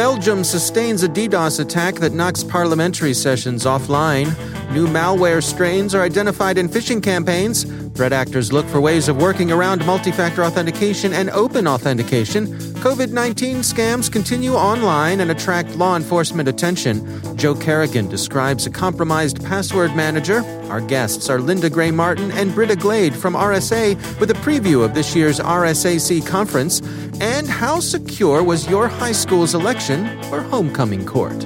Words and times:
Belgium 0.00 0.44
sustains 0.44 1.02
a 1.02 1.08
DDoS 1.10 1.60
attack 1.60 1.96
that 1.96 2.14
knocks 2.14 2.42
parliamentary 2.42 3.12
sessions 3.12 3.66
offline. 3.66 4.34
New 4.70 4.86
malware 4.86 5.42
strains 5.42 5.96
are 5.96 6.02
identified 6.02 6.56
in 6.56 6.68
phishing 6.68 7.02
campaigns. 7.02 7.64
Threat 7.96 8.12
actors 8.12 8.52
look 8.52 8.64
for 8.66 8.80
ways 8.80 9.08
of 9.08 9.20
working 9.20 9.50
around 9.50 9.84
multi 9.84 10.12
factor 10.12 10.44
authentication 10.44 11.12
and 11.12 11.28
open 11.30 11.66
authentication. 11.66 12.46
COVID 12.80 13.10
19 13.10 13.58
scams 13.58 14.10
continue 14.10 14.54
online 14.54 15.18
and 15.18 15.32
attract 15.32 15.74
law 15.74 15.96
enforcement 15.96 16.48
attention. 16.48 17.04
Joe 17.36 17.56
Carrigan 17.56 18.08
describes 18.08 18.64
a 18.64 18.70
compromised 18.70 19.44
password 19.44 19.96
manager. 19.96 20.44
Our 20.70 20.80
guests 20.80 21.28
are 21.28 21.40
Linda 21.40 21.68
Gray 21.68 21.90
Martin 21.90 22.30
and 22.30 22.54
Britta 22.54 22.76
Glade 22.76 23.14
from 23.14 23.34
RSA 23.34 23.96
with 24.20 24.30
a 24.30 24.34
preview 24.34 24.84
of 24.84 24.94
this 24.94 25.16
year's 25.16 25.40
RSAC 25.40 26.24
conference. 26.24 26.80
And 27.20 27.48
how 27.48 27.80
secure 27.80 28.44
was 28.44 28.70
your 28.70 28.86
high 28.86 29.12
school's 29.12 29.56
election 29.56 30.06
or 30.32 30.42
homecoming 30.42 31.04
court? 31.04 31.44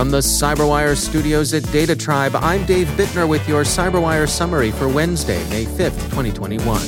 From 0.00 0.08
the 0.08 0.20
CyberWire 0.20 0.96
studios 0.96 1.52
at 1.52 1.62
DataTribe, 1.64 2.34
I'm 2.40 2.64
Dave 2.64 2.86
Bittner 2.96 3.28
with 3.28 3.46
your 3.46 3.64
CyberWire 3.64 4.26
summary 4.26 4.70
for 4.70 4.88
Wednesday, 4.88 5.46
May 5.50 5.66
5th, 5.66 6.00
2021. 6.08 6.80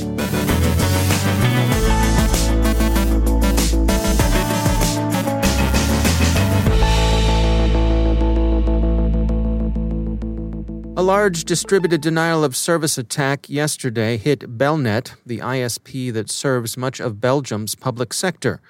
A 10.97 11.03
large 11.03 11.45
distributed 11.45 12.01
denial 12.01 12.43
of 12.43 12.57
service 12.57 12.97
attack 12.97 13.47
yesterday 13.51 14.17
hit 14.17 14.57
Belnet, 14.57 15.17
the 15.27 15.41
ISP 15.41 16.11
that 16.15 16.31
serves 16.31 16.79
much 16.79 16.99
of 16.99 17.21
Belgium's 17.21 17.75
public 17.75 18.15
sector. 18.15 18.63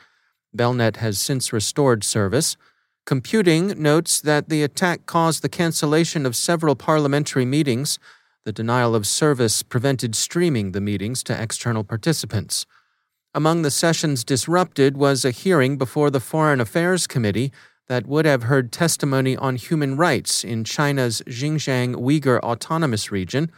Belnet 0.52 0.96
has 0.96 1.20
since 1.20 1.52
restored 1.52 2.02
service. 2.02 2.56
Computing 3.04 3.82
notes 3.82 4.20
that 4.20 4.48
the 4.48 4.62
attack 4.62 5.06
caused 5.06 5.42
the 5.42 5.48
cancellation 5.48 6.24
of 6.24 6.36
several 6.36 6.76
parliamentary 6.76 7.44
meetings. 7.44 7.98
The 8.44 8.52
denial 8.52 8.94
of 8.94 9.08
service 9.08 9.64
prevented 9.64 10.14
streaming 10.14 10.70
the 10.70 10.80
meetings 10.80 11.24
to 11.24 11.42
external 11.42 11.82
participants. 11.82 12.64
Among 13.34 13.62
the 13.62 13.72
sessions 13.72 14.22
disrupted 14.22 14.96
was 14.96 15.24
a 15.24 15.32
hearing 15.32 15.78
before 15.78 16.10
the 16.10 16.20
Foreign 16.20 16.60
Affairs 16.60 17.08
Committee 17.08 17.50
that 17.88 18.06
would 18.06 18.24
have 18.24 18.44
heard 18.44 18.70
testimony 18.70 19.36
on 19.36 19.56
human 19.56 19.96
rights 19.96 20.44
in 20.44 20.62
China's 20.62 21.22
Xinjiang 21.26 21.96
Uyghur 21.96 22.38
Autonomous 22.40 23.10
Region. 23.10 23.50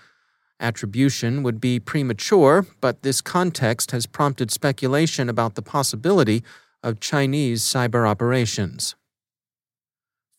Attribution 0.58 1.42
would 1.42 1.60
be 1.60 1.78
premature, 1.78 2.66
but 2.80 3.02
this 3.02 3.20
context 3.20 3.90
has 3.90 4.06
prompted 4.06 4.50
speculation 4.50 5.28
about 5.28 5.54
the 5.54 5.62
possibility 5.62 6.42
of 6.82 7.00
Chinese 7.00 7.62
cyber 7.62 8.08
operations. 8.08 8.94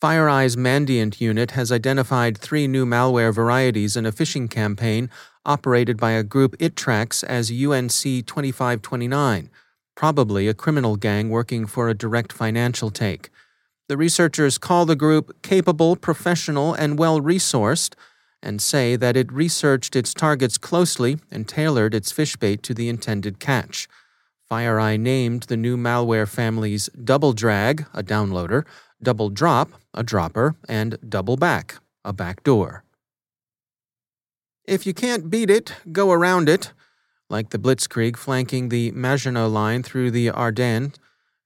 FireEye's 0.01 0.57
Mandiant 0.57 1.21
unit 1.21 1.51
has 1.51 1.71
identified 1.71 2.37
three 2.37 2.67
new 2.67 2.85
malware 2.85 3.33
varieties 3.33 3.95
in 3.95 4.05
a 4.05 4.11
phishing 4.11 4.49
campaign 4.49 5.09
operated 5.45 5.97
by 5.97 6.11
a 6.11 6.23
group 6.23 6.53
it 6.59 6.75
tracks 6.75 7.23
as 7.23 7.49
UNC 7.49 8.25
2529, 8.25 9.49
probably 9.95 10.49
a 10.49 10.53
criminal 10.53 10.97
gang 10.97 11.29
working 11.29 11.65
for 11.65 11.87
a 11.87 11.93
direct 11.93 12.33
financial 12.33 12.91
take. 12.91 13.29
The 13.87 13.95
researchers 13.95 14.57
call 14.57 14.85
the 14.85 14.97
group 14.97 15.41
capable, 15.41 15.95
professional, 15.95 16.73
and 16.73 16.99
well 16.99 17.21
resourced, 17.21 17.93
and 18.43 18.61
say 18.61 18.97
that 18.97 19.15
it 19.15 19.31
researched 19.31 19.95
its 19.95 20.13
targets 20.13 20.57
closely 20.57 21.19
and 21.31 21.47
tailored 21.47 21.95
its 21.95 22.11
fishbait 22.11 22.61
to 22.63 22.73
the 22.73 22.89
intended 22.89 23.39
catch. 23.39 23.87
FireEye 24.51 24.99
named 24.99 25.43
the 25.43 25.57
new 25.57 25.77
malware 25.77 26.27
families 26.27 26.89
Double 27.01 27.33
Drag, 27.33 27.85
a 27.93 28.03
downloader, 28.03 28.65
Double 29.01 29.29
Drop, 29.29 29.73
a 29.93 30.03
dropper, 30.03 30.55
and 30.67 30.97
Double 31.07 31.37
Back, 31.37 31.75
a 32.03 32.13
back 32.13 32.43
door. 32.43 32.83
If 34.65 34.85
you 34.85 34.93
can't 34.93 35.29
beat 35.29 35.49
it, 35.49 35.73
go 35.91 36.11
around 36.11 36.49
it. 36.49 36.71
Like 37.29 37.49
the 37.49 37.59
Blitzkrieg 37.59 38.17
flanking 38.17 38.69
the 38.69 38.91
Maginot 38.91 39.49
Line 39.49 39.83
through 39.83 40.11
the 40.11 40.29
Ardennes, 40.29 40.93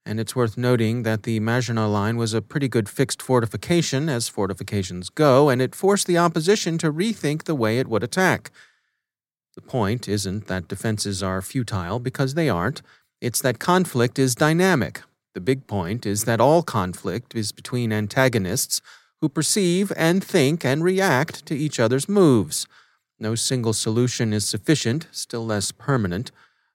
and 0.06 0.18
it's 0.18 0.34
worth 0.34 0.56
noting 0.56 1.02
that 1.02 1.24
the 1.24 1.40
Maginot 1.40 1.90
Line 1.90 2.16
was 2.16 2.32
a 2.32 2.42
pretty 2.42 2.68
good 2.68 2.88
fixed 2.88 3.20
fortification, 3.20 4.08
as 4.08 4.28
fortifications 4.28 5.10
go, 5.10 5.48
and 5.48 5.60
it 5.60 5.74
forced 5.74 6.06
the 6.06 6.18
opposition 6.18 6.78
to 6.78 6.92
rethink 6.92 7.44
the 7.44 7.54
way 7.54 7.78
it 7.78 7.88
would 7.88 8.02
attack. 8.02 8.50
The 9.54 9.62
point 9.62 10.08
isn't 10.08 10.46
that 10.46 10.68
defenses 10.68 11.22
are 11.22 11.42
futile, 11.42 11.98
because 11.98 12.34
they 12.34 12.48
aren't. 12.48 12.82
It's 13.20 13.42
that 13.42 13.58
conflict 13.58 14.18
is 14.18 14.34
dynamic. 14.34 15.02
The 15.34 15.40
big 15.40 15.66
point 15.66 16.06
is 16.06 16.24
that 16.24 16.40
all 16.40 16.62
conflict 16.62 17.34
is 17.34 17.52
between 17.52 17.92
antagonists 17.92 18.80
who 19.20 19.28
perceive 19.28 19.92
and 19.96 20.24
think 20.24 20.64
and 20.64 20.82
react 20.82 21.46
to 21.46 21.56
each 21.56 21.78
other's 21.78 22.08
moves. 22.08 22.66
No 23.18 23.34
single 23.34 23.72
solution 23.72 24.32
is 24.32 24.46
sufficient, 24.46 25.06
still 25.12 25.46
less 25.46 25.72
permanent. 25.72 26.32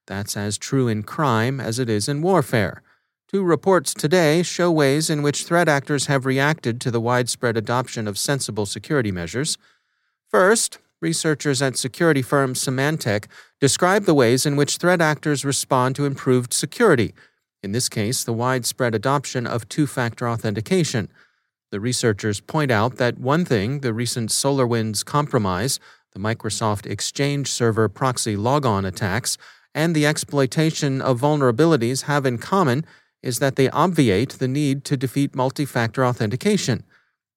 That's 0.07 0.37
as 0.37 0.57
true 0.57 0.87
in 0.87 1.03
crime 1.03 1.59
as 1.59 1.79
it 1.79 1.89
is 1.89 2.07
in 2.07 2.21
warfare. 2.21 2.81
Two 3.27 3.43
reports 3.43 3.93
today 3.93 4.43
show 4.43 4.71
ways 4.71 5.09
in 5.09 5.23
which 5.23 5.43
threat 5.43 5.67
actors 5.67 6.05
have 6.05 6.25
reacted 6.25 6.79
to 6.81 6.91
the 6.91 7.01
widespread 7.01 7.57
adoption 7.57 8.07
of 8.07 8.17
sensible 8.17 8.67
security 8.67 9.11
measures. 9.11 9.57
First, 10.29 10.77
researchers 11.01 11.61
at 11.61 11.77
security 11.77 12.21
firm 12.21 12.53
Symantec 12.53 13.25
describe 13.59 14.05
the 14.05 14.13
ways 14.13 14.45
in 14.45 14.55
which 14.55 14.77
threat 14.77 15.01
actors 15.01 15.43
respond 15.43 15.95
to 15.95 16.05
improved 16.05 16.53
security, 16.53 17.13
in 17.65 17.71
this 17.71 17.89
case, 17.89 18.23
the 18.23 18.31
widespread 18.31 18.93
adoption 18.93 19.47
of 19.47 19.67
two 19.67 19.87
factor 19.87 20.29
authentication. 20.29 21.09
The 21.71 21.79
researchers 21.79 22.39
point 22.39 22.69
out 22.69 22.97
that 22.97 23.17
one 23.17 23.43
thing 23.43 23.79
the 23.79 23.91
recent 23.91 24.29
SolarWinds 24.29 25.03
compromise, 25.03 25.79
the 26.13 26.19
Microsoft 26.19 26.85
Exchange 26.85 27.51
Server 27.51 27.89
ProxyLogon 27.89 28.85
attacks, 28.87 29.39
and 29.73 29.95
the 29.95 30.05
exploitation 30.05 31.01
of 31.01 31.19
vulnerabilities 31.19 32.03
have 32.03 32.25
in 32.25 32.37
common 32.37 32.85
is 33.23 33.39
that 33.39 33.55
they 33.55 33.69
obviate 33.71 34.33
the 34.33 34.47
need 34.47 34.85
to 34.85 34.95
defeat 34.95 35.35
multi 35.35 35.65
factor 35.65 36.05
authentication. 36.05 36.83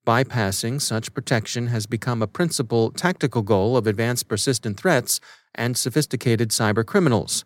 Bypassing 0.06 0.80
such 0.80 1.14
protection 1.14 1.68
has 1.68 1.86
become 1.86 2.20
a 2.20 2.26
principal 2.26 2.90
tactical 2.90 3.40
goal 3.40 3.78
of 3.78 3.86
advanced 3.86 4.28
persistent 4.28 4.78
threats, 4.78 5.20
and 5.54 5.76
sophisticated 5.76 6.50
cybercriminals. 6.50 7.44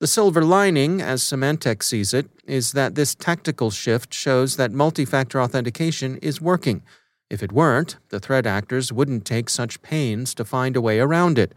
The 0.00 0.06
silver 0.06 0.44
lining, 0.44 1.02
as 1.02 1.22
Symantec 1.22 1.82
sees 1.82 2.14
it, 2.14 2.30
is 2.46 2.70
that 2.70 2.94
this 2.94 3.16
tactical 3.16 3.72
shift 3.72 4.14
shows 4.14 4.56
that 4.56 4.70
multi 4.70 5.04
factor 5.04 5.40
authentication 5.40 6.18
is 6.18 6.40
working. 6.40 6.82
If 7.28 7.42
it 7.42 7.50
weren't, 7.50 7.96
the 8.10 8.20
threat 8.20 8.46
actors 8.46 8.92
wouldn't 8.92 9.24
take 9.24 9.50
such 9.50 9.82
pains 9.82 10.34
to 10.34 10.44
find 10.44 10.76
a 10.76 10.80
way 10.80 11.00
around 11.00 11.36
it. 11.36 11.52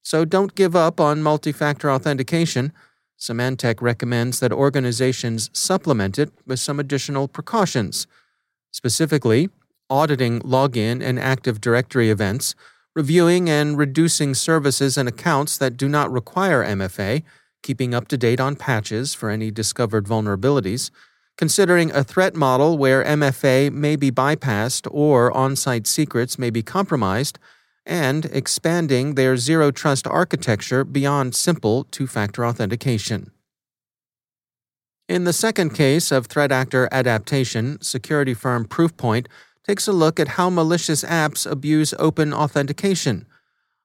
So 0.00 0.24
don't 0.24 0.54
give 0.54 0.74
up 0.74 0.98
on 0.98 1.22
multi 1.22 1.52
factor 1.52 1.90
authentication. 1.90 2.72
Symantec 3.20 3.82
recommends 3.82 4.40
that 4.40 4.50
organizations 4.50 5.50
supplement 5.52 6.18
it 6.18 6.32
with 6.46 6.60
some 6.60 6.80
additional 6.80 7.28
precautions. 7.28 8.06
Specifically, 8.70 9.50
auditing 9.90 10.40
login 10.40 11.02
and 11.02 11.18
Active 11.20 11.60
Directory 11.60 12.08
events, 12.08 12.54
reviewing 12.96 13.50
and 13.50 13.76
reducing 13.76 14.32
services 14.32 14.96
and 14.96 15.06
accounts 15.06 15.58
that 15.58 15.76
do 15.76 15.86
not 15.86 16.10
require 16.10 16.64
MFA 16.64 17.22
keeping 17.64 17.94
up 17.94 18.06
to 18.06 18.16
date 18.16 18.38
on 18.38 18.54
patches 18.54 19.14
for 19.14 19.30
any 19.30 19.50
discovered 19.50 20.06
vulnerabilities, 20.06 20.92
considering 21.36 21.90
a 21.90 22.04
threat 22.04 22.36
model 22.36 22.78
where 22.78 23.02
MFA 23.02 23.72
may 23.72 23.96
be 23.96 24.12
bypassed 24.12 24.86
or 24.92 25.36
on 25.36 25.56
site 25.56 25.88
secrets 25.88 26.38
may 26.38 26.50
be 26.50 26.62
compromised, 26.62 27.40
and 27.84 28.26
expanding 28.26 29.14
their 29.14 29.36
zero 29.36 29.70
trust 29.70 30.06
architecture 30.06 30.84
beyond 30.84 31.34
simple 31.34 31.84
two 31.84 32.06
factor 32.06 32.46
authentication. 32.46 33.30
In 35.08 35.24
the 35.24 35.34
second 35.34 35.70
case 35.70 36.12
of 36.12 36.26
threat 36.26 36.52
actor 36.52 36.88
adaptation, 36.92 37.80
security 37.82 38.32
firm 38.32 38.66
Proofpoint 38.66 39.26
takes 39.66 39.88
a 39.88 39.92
look 39.92 40.20
at 40.20 40.28
how 40.28 40.48
malicious 40.48 41.02
apps 41.02 41.50
abuse 41.50 41.92
open 41.98 42.32
authentication. 42.32 43.26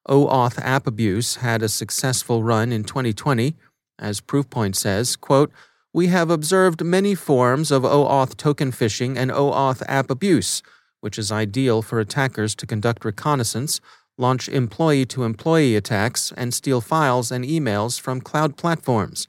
OAuth 0.08 0.58
app 0.62 0.86
abuse 0.86 1.36
had 1.36 1.62
a 1.62 1.68
successful 1.68 2.42
run 2.42 2.72
in 2.72 2.84
2020 2.84 3.54
as 4.00 4.20
Proofpoint 4.20 4.74
says, 4.74 5.14
quote, 5.14 5.52
we 5.92 6.06
have 6.06 6.30
observed 6.30 6.84
many 6.84 7.14
forms 7.14 7.70
of 7.70 7.82
OAuth 7.82 8.36
token 8.36 8.70
phishing 8.70 9.16
and 9.16 9.30
OAuth 9.30 9.82
app 9.86 10.10
abuse, 10.10 10.62
which 11.00 11.18
is 11.18 11.32
ideal 11.32 11.82
for 11.82 12.00
attackers 12.00 12.54
to 12.54 12.66
conduct 12.66 13.04
reconnaissance, 13.04 13.80
launch 14.16 14.48
employee 14.48 15.04
to 15.06 15.24
employee 15.24 15.76
attacks, 15.76 16.32
and 16.36 16.54
steal 16.54 16.80
files 16.80 17.32
and 17.32 17.44
emails 17.44 18.00
from 18.00 18.20
cloud 18.20 18.56
platforms. 18.56 19.26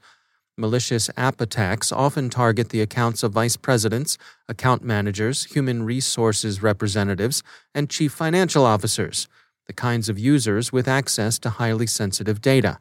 Malicious 0.56 1.10
app 1.16 1.40
attacks 1.40 1.90
often 1.90 2.28
target 2.28 2.68
the 2.68 2.82
accounts 2.82 3.22
of 3.22 3.32
vice 3.32 3.56
presidents, 3.56 4.18
account 4.48 4.84
managers, 4.84 5.44
human 5.44 5.82
resources 5.82 6.62
representatives, 6.62 7.42
and 7.74 7.88
chief 7.88 8.12
financial 8.12 8.64
officers, 8.64 9.28
the 9.66 9.72
kinds 9.72 10.08
of 10.08 10.18
users 10.18 10.70
with 10.70 10.86
access 10.86 11.38
to 11.38 11.50
highly 11.50 11.86
sensitive 11.86 12.40
data. 12.40 12.78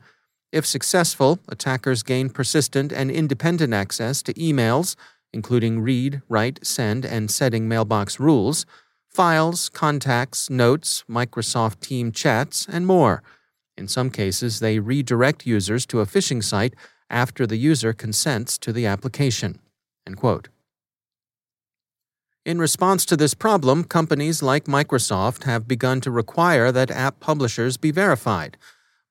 If 0.52 0.66
successful, 0.66 1.40
attackers 1.48 2.04
gain 2.04 2.30
persistent 2.30 2.92
and 2.92 3.10
independent 3.10 3.74
access 3.74 4.22
to 4.24 4.34
emails, 4.34 4.96
including 5.32 5.80
read, 5.80 6.22
write, 6.28 6.66
send, 6.66 7.06
and 7.06 7.32
setting 7.32 7.68
mailbox 7.68 8.20
rules, 8.20 8.66
files, 9.08 9.70
contacts, 9.70 10.50
notes, 10.50 11.06
Microsoft 11.10 11.80
Team 11.80 12.12
chats, 12.12 12.68
and 12.68 12.86
more. 12.86 13.24
In 13.78 13.88
some 13.88 14.10
cases, 14.10 14.60
they 14.60 14.80
redirect 14.80 15.46
users 15.46 15.86
to 15.88 16.02
a 16.02 16.06
phishing 16.06 16.44
site 16.44 16.76
after 17.10 17.48
the 17.48 17.58
user 17.58 17.94
consents 17.94 18.58
to 18.58 18.74
the 18.74 18.86
application. 18.86 19.60
In 22.46 22.60
response 22.60 23.06
to 23.06 23.16
this 23.16 23.34
problem, 23.34 23.84
companies 23.84 24.42
like 24.42 24.66
Microsoft 24.66 25.44
have 25.44 25.68
begun 25.68 26.02
to 26.02 26.12
require 26.12 26.72
that 26.72 26.92
app 26.92 27.20
publishers 27.20 27.78
be 27.78 27.92
verified. 27.92 28.58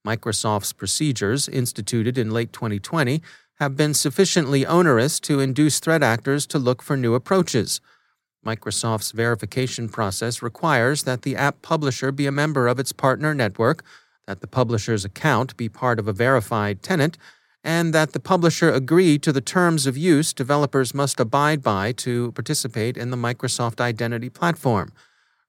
Microsoft's 0.07 0.73
procedures, 0.73 1.49
instituted 1.49 2.17
in 2.17 2.31
late 2.31 2.53
2020, 2.53 3.23
have 3.57 3.77
been 3.77 3.93
sufficiently 3.93 4.65
onerous 4.65 5.21
to 5.21 5.41
induce 5.41 5.79
threat 5.81 6.03
actors 6.03 6.47
to 6.47 6.59
look 6.59 6.83
for 6.83 6.97
new 6.97 7.15
approaches. 7.15 7.81
Microsoft's 8.45 9.13
verification 9.13 9.89
process 9.89 10.41
requires 10.41 11.03
that 11.03 11.23
the 11.23 11.37
app 11.37 11.61
publisher 11.61 12.11
be 12.11 12.27
a 12.27 12.33
member 12.33 12.67
of 12.67 12.79
its 12.79 12.93
partner 12.93 13.35
network, 13.35 13.85
that 14.27 14.41
the 14.41 14.47
publisher's 14.47 15.05
account 15.05 15.55
be 15.59 15.69
part 15.69 15.99
of 15.99 16.09
a 16.09 16.13
verified 16.13 16.83
tenant, 16.83 17.19
and 17.63 17.93
that 17.93 18.15
the 18.15 18.21
publisher 18.21 18.73
agree 18.73 19.19
to 19.19 19.33
the 19.33 19.43
terms 19.43 19.87
of 19.87 19.99
use 19.99 20.33
developers 20.33 20.95
must 20.95 21.21
abide 21.21 21.63
by 21.63 21.93
to 21.93 22.33
participate 22.33 22.97
in 22.97 23.11
the 23.11 23.17
Microsoft 23.19 23.81
Identity 23.81 24.31
Platform. 24.31 24.91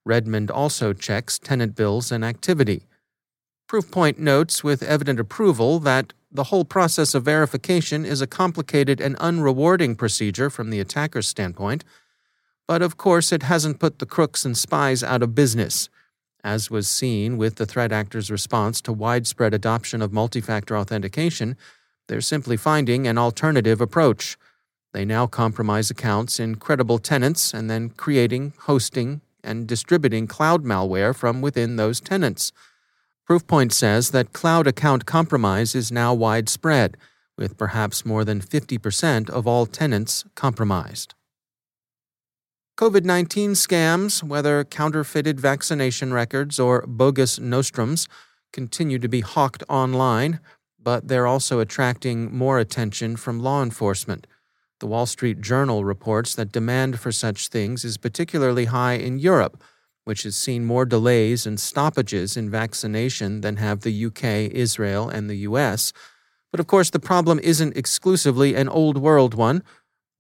Redmond 0.03 0.51
also 0.51 0.91
checks 0.91 1.39
tenant 1.39 1.75
bills 1.75 2.11
and 2.11 2.25
activity. 2.25 2.83
Proofpoint 3.71 4.17
notes 4.17 4.65
with 4.65 4.83
evident 4.83 5.17
approval 5.17 5.79
that 5.79 6.11
the 6.29 6.43
whole 6.51 6.65
process 6.65 7.15
of 7.15 7.23
verification 7.23 8.03
is 8.03 8.19
a 8.19 8.27
complicated 8.27 8.99
and 8.99 9.15
unrewarding 9.19 9.97
procedure 9.97 10.49
from 10.49 10.71
the 10.71 10.81
attacker's 10.81 11.29
standpoint, 11.29 11.85
but 12.67 12.81
of 12.81 12.97
course 12.97 13.31
it 13.31 13.43
hasn't 13.43 13.79
put 13.79 13.99
the 13.99 14.05
crooks 14.05 14.43
and 14.43 14.57
spies 14.57 15.03
out 15.03 15.23
of 15.23 15.35
business, 15.35 15.87
as 16.43 16.69
was 16.69 16.89
seen 16.89 17.37
with 17.37 17.55
the 17.55 17.65
threat 17.65 17.93
actors' 17.93 18.29
response 18.29 18.81
to 18.81 18.91
widespread 18.91 19.53
adoption 19.53 20.01
of 20.01 20.11
multi 20.11 20.41
factor 20.41 20.77
authentication. 20.77 21.55
They're 22.09 22.19
simply 22.19 22.57
finding 22.57 23.07
an 23.07 23.17
alternative 23.17 23.79
approach. 23.79 24.37
They 24.91 25.05
now 25.05 25.27
compromise 25.27 25.89
accounts 25.89 26.41
in 26.41 26.55
credible 26.55 26.99
tenants 26.99 27.53
and 27.53 27.69
then 27.69 27.91
creating, 27.91 28.51
hosting, 28.63 29.21
and 29.45 29.65
distributing 29.65 30.27
cloud 30.27 30.65
malware 30.65 31.15
from 31.15 31.39
within 31.39 31.77
those 31.77 32.01
tenants. 32.01 32.51
Proofpoint 33.29 33.71
says 33.71 34.11
that 34.11 34.33
cloud 34.33 34.67
account 34.67 35.05
compromise 35.05 35.75
is 35.75 35.91
now 35.91 36.13
widespread, 36.13 36.97
with 37.37 37.57
perhaps 37.57 38.05
more 38.05 38.25
than 38.25 38.41
50% 38.41 39.29
of 39.29 39.47
all 39.47 39.65
tenants 39.65 40.25
compromised. 40.35 41.13
COVID 42.77 43.03
19 43.03 43.51
scams, 43.51 44.23
whether 44.23 44.63
counterfeited 44.63 45.39
vaccination 45.39 46.13
records 46.13 46.59
or 46.59 46.83
bogus 46.87 47.39
nostrums, 47.39 48.07
continue 48.51 48.97
to 48.97 49.07
be 49.07 49.21
hawked 49.21 49.63
online, 49.69 50.39
but 50.81 51.07
they're 51.07 51.27
also 51.27 51.59
attracting 51.59 52.35
more 52.35 52.59
attention 52.59 53.15
from 53.15 53.39
law 53.39 53.61
enforcement. 53.61 54.25
The 54.79 54.87
Wall 54.87 55.05
Street 55.05 55.41
Journal 55.41 55.85
reports 55.85 56.33
that 56.33 56.51
demand 56.51 56.99
for 56.99 57.11
such 57.11 57.49
things 57.49 57.85
is 57.85 57.97
particularly 57.97 58.65
high 58.65 58.93
in 58.93 59.19
Europe 59.19 59.61
which 60.03 60.23
has 60.23 60.35
seen 60.35 60.65
more 60.65 60.85
delays 60.85 61.45
and 61.45 61.59
stoppages 61.59 62.35
in 62.35 62.49
vaccination 62.49 63.41
than 63.41 63.57
have 63.57 63.81
the 63.81 64.05
UK, 64.05 64.51
Israel, 64.51 65.09
and 65.09 65.29
the 65.29 65.37
US. 65.37 65.93
But 66.51 66.59
of 66.59 66.67
course, 66.67 66.89
the 66.89 66.99
problem 66.99 67.39
isn't 67.39 67.77
exclusively 67.77 68.55
an 68.55 68.67
old 68.67 68.97
world 68.97 69.33
one. 69.33 69.63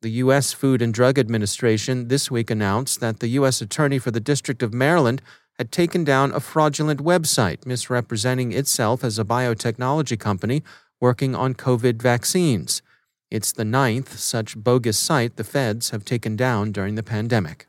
The 0.01 0.11
U.S. 0.11 0.53
Food 0.53 0.81
and 0.81 0.93
Drug 0.93 1.19
Administration 1.19 2.07
this 2.07 2.31
week 2.31 2.49
announced 2.49 2.99
that 3.01 3.19
the 3.19 3.27
U.S. 3.39 3.61
Attorney 3.61 3.99
for 3.99 4.11
the 4.11 4.19
District 4.19 4.63
of 4.63 4.73
Maryland 4.73 5.21
had 5.57 5.71
taken 5.71 6.03
down 6.03 6.31
a 6.31 6.39
fraudulent 6.39 7.01
website 7.03 7.65
misrepresenting 7.65 8.51
itself 8.51 9.03
as 9.03 9.19
a 9.19 9.25
biotechnology 9.25 10.19
company 10.19 10.63
working 10.99 11.35
on 11.35 11.53
COVID 11.53 12.01
vaccines. 12.01 12.81
It's 13.29 13.51
the 13.51 13.65
ninth 13.65 14.17
such 14.17 14.57
bogus 14.57 14.97
site 14.97 15.35
the 15.35 15.43
feds 15.43 15.91
have 15.91 16.03
taken 16.03 16.35
down 16.35 16.71
during 16.71 16.95
the 16.95 17.03
pandemic. 17.03 17.67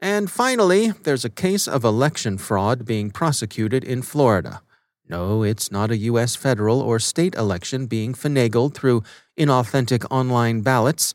And 0.00 0.30
finally, 0.30 0.92
there's 1.02 1.24
a 1.26 1.30
case 1.30 1.68
of 1.68 1.84
election 1.84 2.38
fraud 2.38 2.86
being 2.86 3.10
prosecuted 3.10 3.84
in 3.84 4.00
Florida. 4.00 4.62
No, 5.06 5.42
it's 5.42 5.70
not 5.70 5.90
a 5.90 5.96
U.S. 5.96 6.36
federal 6.36 6.80
or 6.80 6.98
state 6.98 7.34
election 7.34 7.86
being 7.86 8.14
finagled 8.14 8.74
through 8.74 9.02
inauthentic 9.38 10.06
online 10.10 10.62
ballots. 10.62 11.14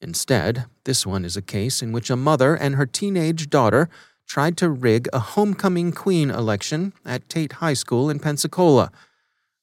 Instead, 0.00 0.64
this 0.84 1.06
one 1.06 1.24
is 1.24 1.36
a 1.36 1.42
case 1.42 1.80
in 1.80 1.92
which 1.92 2.10
a 2.10 2.16
mother 2.16 2.54
and 2.54 2.74
her 2.74 2.86
teenage 2.86 3.50
daughter 3.50 3.88
tried 4.26 4.56
to 4.56 4.68
rig 4.68 5.08
a 5.12 5.18
homecoming 5.18 5.92
queen 5.92 6.30
election 6.30 6.92
at 7.04 7.28
Tate 7.28 7.52
High 7.54 7.74
School 7.74 8.10
in 8.10 8.18
Pensacola. 8.18 8.90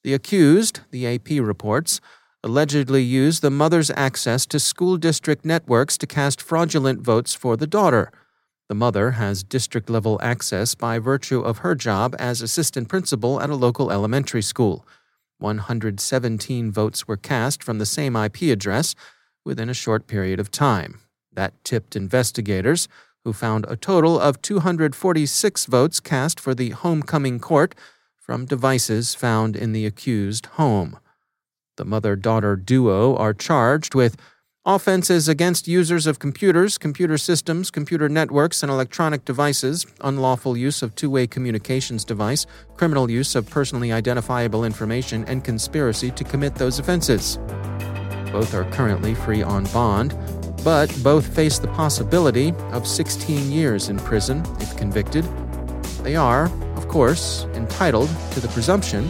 The 0.04 0.13
accused, 0.13 0.82
the 0.92 1.08
AP 1.08 1.30
reports, 1.42 2.00
allegedly 2.44 3.04
used 3.04 3.42
the 3.42 3.51
mother's 3.51 3.92
access 3.92 4.46
to 4.48 4.60
school 4.60 4.98
district 4.98 5.44
networks 5.44 5.98
to 5.98 6.08
cast 6.08 6.42
fraudulent 6.42 7.01
votes 7.01 7.34
for 7.34 7.58
the 7.58 7.68
daughter. 7.68 8.12
The 8.72 8.75
mother 8.75 9.12
has 9.12 9.44
district 9.44 9.90
level 9.90 10.18
access 10.24 10.75
by 10.75 10.98
virtue 10.98 11.42
of 11.42 11.58
her 11.58 11.75
job 11.75 12.16
as 12.18 12.42
assistant 12.42 12.88
principal 12.88 13.42
at 13.42 13.50
a 13.50 13.56
local 13.56 13.92
elementary 13.92 14.42
school. 14.42 14.88
117 15.40 16.72
votes 16.72 17.06
were 17.06 17.18
cast 17.18 17.66
from 17.66 17.80
the 17.80 17.86
same 17.86 18.16
IP 18.16 18.44
address 18.44 18.96
within 19.44 19.68
a 19.68 19.74
short 19.74 20.08
period 20.08 20.40
of 20.40 20.51
time. 20.51 21.01
That 21.34 21.62
tipped 21.66 21.98
investigators, 21.98 22.88
who 23.25 23.34
found 23.34 23.66
a 23.68 23.75
total 23.75 24.18
of 24.18 24.42
246 24.42 25.66
votes 25.66 26.00
cast 26.00 26.40
for 26.40 26.56
the 26.56 26.70
homecoming 26.70 27.42
court 27.42 27.75
from 28.16 28.46
devices 28.46 29.13
found 29.13 29.58
in 29.58 29.74
the 29.74 29.86
accused 29.86 30.46
home. 30.46 30.98
The 31.75 31.84
mother 31.84 32.16
daughter 32.16 32.56
duo 32.56 33.18
are 33.18 33.34
charged 33.34 33.96
with 33.96 34.16
Offenses 34.63 35.27
against 35.27 35.68
users 35.68 36.06
of 36.06 36.20
computers, 36.20 36.77
computer 36.77 37.18
systems, 37.18 37.72
computer 37.72 38.08
networks, 38.08 38.62
and 38.62 38.72
electronic 38.72 39.25
devices, 39.25 39.88
unlawful 40.01 40.56
use 40.56 40.84
of 40.84 40.94
two 40.94 41.10
way 41.10 41.25
communications 41.25 42.06
device, 42.06 42.46
criminal 42.75 43.10
use 43.10 43.34
of 43.34 43.50
personally 43.50 43.91
identifiable 43.91 44.63
information, 44.63 45.25
and 45.25 45.44
conspiracy 45.44 46.12
to 46.12 46.24
commit 46.24 46.53
those 46.53 46.77
offenses. 46.77 47.38
Both 48.32 48.53
are 48.53 48.70
currently 48.70 49.15
free 49.15 49.41
on 49.41 49.63
bond, 49.74 50.15
but 50.63 50.96
both 51.01 51.25
face 51.36 51.58
the 51.58 51.70
possibility 51.70 52.53
of 52.70 52.86
16 52.86 53.51
years 53.51 53.89
in 53.89 53.98
prison 53.98 54.46
if 54.60 54.77
convicted. 54.77 55.24
They 56.03 56.15
are, 56.15 56.51
of 56.75 56.88
course, 56.88 57.46
entitled 57.56 58.10
to 58.34 58.39
the 58.39 58.48
presumption 58.50 59.10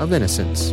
of 0.00 0.12
innocence. 0.12 0.72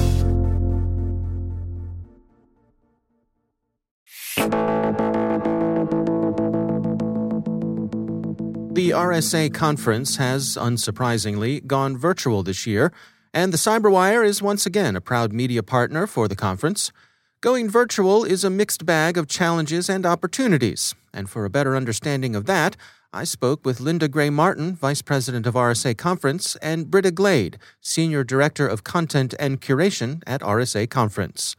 The 8.73 8.91
RSA 8.91 9.53
conference 9.53 10.15
has, 10.15 10.55
unsurprisingly, 10.55 11.67
gone 11.67 11.97
virtual 11.97 12.41
this 12.41 12.65
year, 12.65 12.93
and 13.33 13.51
the 13.51 13.57
Cyberwire 13.57 14.25
is 14.25 14.41
once 14.41 14.65
again 14.65 14.95
a 14.95 15.01
proud 15.01 15.33
media 15.33 15.61
partner 15.61 16.07
for 16.07 16.29
the 16.29 16.37
conference. 16.37 16.93
Going 17.41 17.69
virtual 17.69 18.23
is 18.23 18.45
a 18.45 18.49
mixed 18.49 18.85
bag 18.85 19.17
of 19.17 19.27
challenges 19.27 19.89
and 19.89 20.05
opportunities, 20.05 20.95
and 21.13 21.29
for 21.29 21.43
a 21.43 21.49
better 21.49 21.75
understanding 21.75 22.33
of 22.33 22.45
that, 22.45 22.77
I 23.11 23.25
spoke 23.25 23.65
with 23.65 23.81
Linda 23.81 24.07
Gray 24.07 24.29
Martin, 24.29 24.73
Vice 24.73 25.01
President 25.01 25.45
of 25.45 25.55
RSA 25.55 25.97
Conference, 25.97 26.55
and 26.61 26.89
Britta 26.89 27.11
Glade, 27.11 27.57
Senior 27.81 28.23
Director 28.23 28.65
of 28.65 28.85
Content 28.85 29.33
and 29.37 29.59
Curation 29.59 30.23
at 30.25 30.39
RSA 30.39 30.89
Conference. 30.89 31.57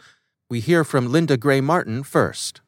We 0.49 0.61
hear 0.61 0.83
from 0.83 1.13
Linda 1.13 1.37
Gray 1.37 1.61
Martin 1.61 2.05
first. 2.05 2.62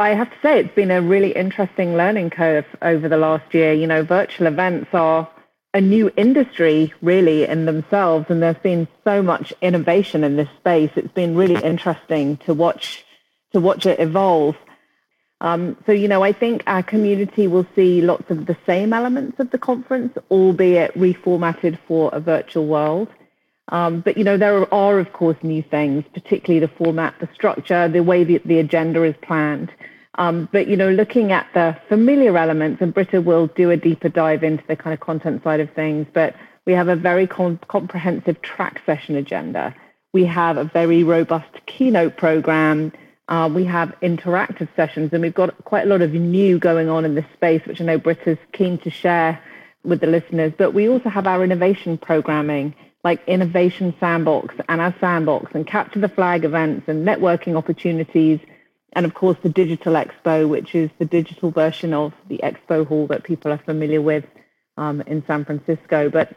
I 0.00 0.10
have 0.10 0.30
to 0.30 0.36
say 0.42 0.60
it's 0.60 0.74
been 0.76 0.92
a 0.92 1.02
really 1.02 1.32
interesting 1.32 1.96
learning 1.96 2.30
curve 2.30 2.64
over 2.82 3.08
the 3.08 3.16
last 3.16 3.52
year. 3.52 3.72
You 3.72 3.88
know, 3.88 4.04
virtual 4.04 4.46
events 4.46 4.90
are 4.92 5.28
a 5.74 5.80
new 5.80 6.10
industry 6.16 6.94
really 7.02 7.44
in 7.44 7.66
themselves 7.66 8.26
and 8.28 8.40
there's 8.40 8.56
been 8.58 8.86
so 9.02 9.22
much 9.22 9.52
innovation 9.60 10.22
in 10.22 10.36
this 10.36 10.48
space. 10.58 10.90
It's 10.94 11.12
been 11.12 11.36
really 11.36 11.60
interesting 11.62 12.36
to 12.38 12.54
watch 12.54 13.04
to 13.52 13.60
watch 13.60 13.86
it 13.86 13.98
evolve. 13.98 14.56
Um, 15.40 15.76
so, 15.84 15.92
you 15.92 16.06
know, 16.06 16.22
I 16.22 16.32
think 16.32 16.62
our 16.66 16.82
community 16.82 17.48
will 17.48 17.66
see 17.74 18.00
lots 18.00 18.30
of 18.30 18.46
the 18.46 18.56
same 18.66 18.92
elements 18.92 19.40
of 19.40 19.50
the 19.50 19.58
conference, 19.58 20.16
albeit 20.30 20.94
reformatted 20.94 21.78
for 21.88 22.10
a 22.12 22.20
virtual 22.20 22.66
world. 22.66 23.08
Um, 23.70 24.00
but, 24.00 24.16
you 24.16 24.24
know, 24.24 24.36
there 24.38 24.72
are, 24.72 24.98
of 24.98 25.12
course, 25.12 25.36
new 25.42 25.62
things, 25.62 26.04
particularly 26.14 26.60
the 26.64 26.72
format, 26.72 27.14
the 27.20 27.28
structure, 27.34 27.88
the 27.88 28.02
way 28.02 28.24
the, 28.24 28.40
the 28.44 28.58
agenda 28.58 29.02
is 29.04 29.14
planned. 29.20 29.70
Um, 30.14 30.48
but, 30.50 30.68
you 30.68 30.76
know, 30.76 30.90
looking 30.90 31.32
at 31.32 31.46
the 31.54 31.76
familiar 31.88 32.36
elements, 32.36 32.80
and 32.80 32.92
Britta 32.92 33.20
will 33.20 33.46
do 33.48 33.70
a 33.70 33.76
deeper 33.76 34.08
dive 34.08 34.42
into 34.42 34.64
the 34.66 34.74
kind 34.74 34.94
of 34.94 35.00
content 35.00 35.44
side 35.44 35.60
of 35.60 35.70
things, 35.72 36.06
but 36.12 36.34
we 36.64 36.72
have 36.72 36.88
a 36.88 36.96
very 36.96 37.26
com- 37.26 37.60
comprehensive 37.68 38.42
track 38.42 38.82
session 38.84 39.16
agenda. 39.16 39.74
We 40.12 40.24
have 40.24 40.56
a 40.56 40.64
very 40.64 41.04
robust 41.04 41.54
keynote 41.66 42.16
program. 42.16 42.92
Uh, 43.28 43.50
we 43.54 43.64
have 43.66 43.94
interactive 44.02 44.68
sessions, 44.74 45.12
and 45.12 45.22
we've 45.22 45.34
got 45.34 45.62
quite 45.64 45.84
a 45.84 45.88
lot 45.88 46.00
of 46.00 46.12
new 46.12 46.58
going 46.58 46.88
on 46.88 47.04
in 47.04 47.14
this 47.14 47.26
space, 47.34 47.64
which 47.66 47.80
I 47.80 47.84
know 47.84 47.98
Britta's 47.98 48.38
keen 48.52 48.78
to 48.78 48.90
share 48.90 49.40
with 49.84 50.00
the 50.00 50.06
listeners. 50.06 50.52
But 50.56 50.72
we 50.72 50.88
also 50.88 51.10
have 51.10 51.26
our 51.26 51.44
innovation 51.44 51.98
programming 51.98 52.74
like 53.04 53.26
Innovation 53.26 53.94
Sandbox 54.00 54.54
and 54.68 54.80
our 54.80 54.94
Sandbox 55.00 55.52
and 55.54 55.66
Capture 55.66 56.00
the 56.00 56.08
Flag 56.08 56.44
events 56.44 56.88
and 56.88 57.06
networking 57.06 57.56
opportunities. 57.56 58.40
And 58.92 59.06
of 59.06 59.14
course, 59.14 59.36
the 59.42 59.48
Digital 59.48 59.94
Expo, 59.94 60.48
which 60.48 60.74
is 60.74 60.90
the 60.98 61.04
digital 61.04 61.50
version 61.50 61.94
of 61.94 62.12
the 62.28 62.40
expo 62.42 62.86
hall 62.86 63.06
that 63.08 63.22
people 63.22 63.52
are 63.52 63.58
familiar 63.58 64.02
with 64.02 64.24
um, 64.76 65.02
in 65.02 65.24
San 65.26 65.44
Francisco. 65.44 66.10
But 66.10 66.34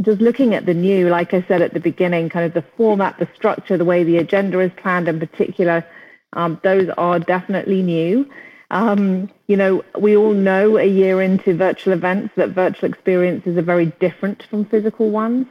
just 0.00 0.20
looking 0.20 0.54
at 0.54 0.66
the 0.66 0.74
new, 0.74 1.08
like 1.08 1.34
I 1.34 1.44
said 1.46 1.62
at 1.62 1.74
the 1.74 1.80
beginning, 1.80 2.28
kind 2.28 2.46
of 2.46 2.54
the 2.54 2.68
format, 2.76 3.18
the 3.18 3.28
structure, 3.34 3.76
the 3.76 3.84
way 3.84 4.04
the 4.04 4.18
agenda 4.18 4.60
is 4.60 4.70
planned 4.76 5.08
in 5.08 5.18
particular, 5.18 5.84
um, 6.32 6.60
those 6.62 6.88
are 6.96 7.18
definitely 7.18 7.82
new. 7.82 8.30
Um, 8.70 9.30
you 9.48 9.56
know, 9.56 9.84
we 9.98 10.16
all 10.16 10.32
know 10.32 10.78
a 10.78 10.84
year 10.84 11.20
into 11.20 11.54
virtual 11.54 11.92
events 11.92 12.32
that 12.36 12.50
virtual 12.50 12.88
experiences 12.88 13.56
are 13.58 13.62
very 13.62 13.86
different 14.00 14.44
from 14.44 14.64
physical 14.64 15.10
ones. 15.10 15.46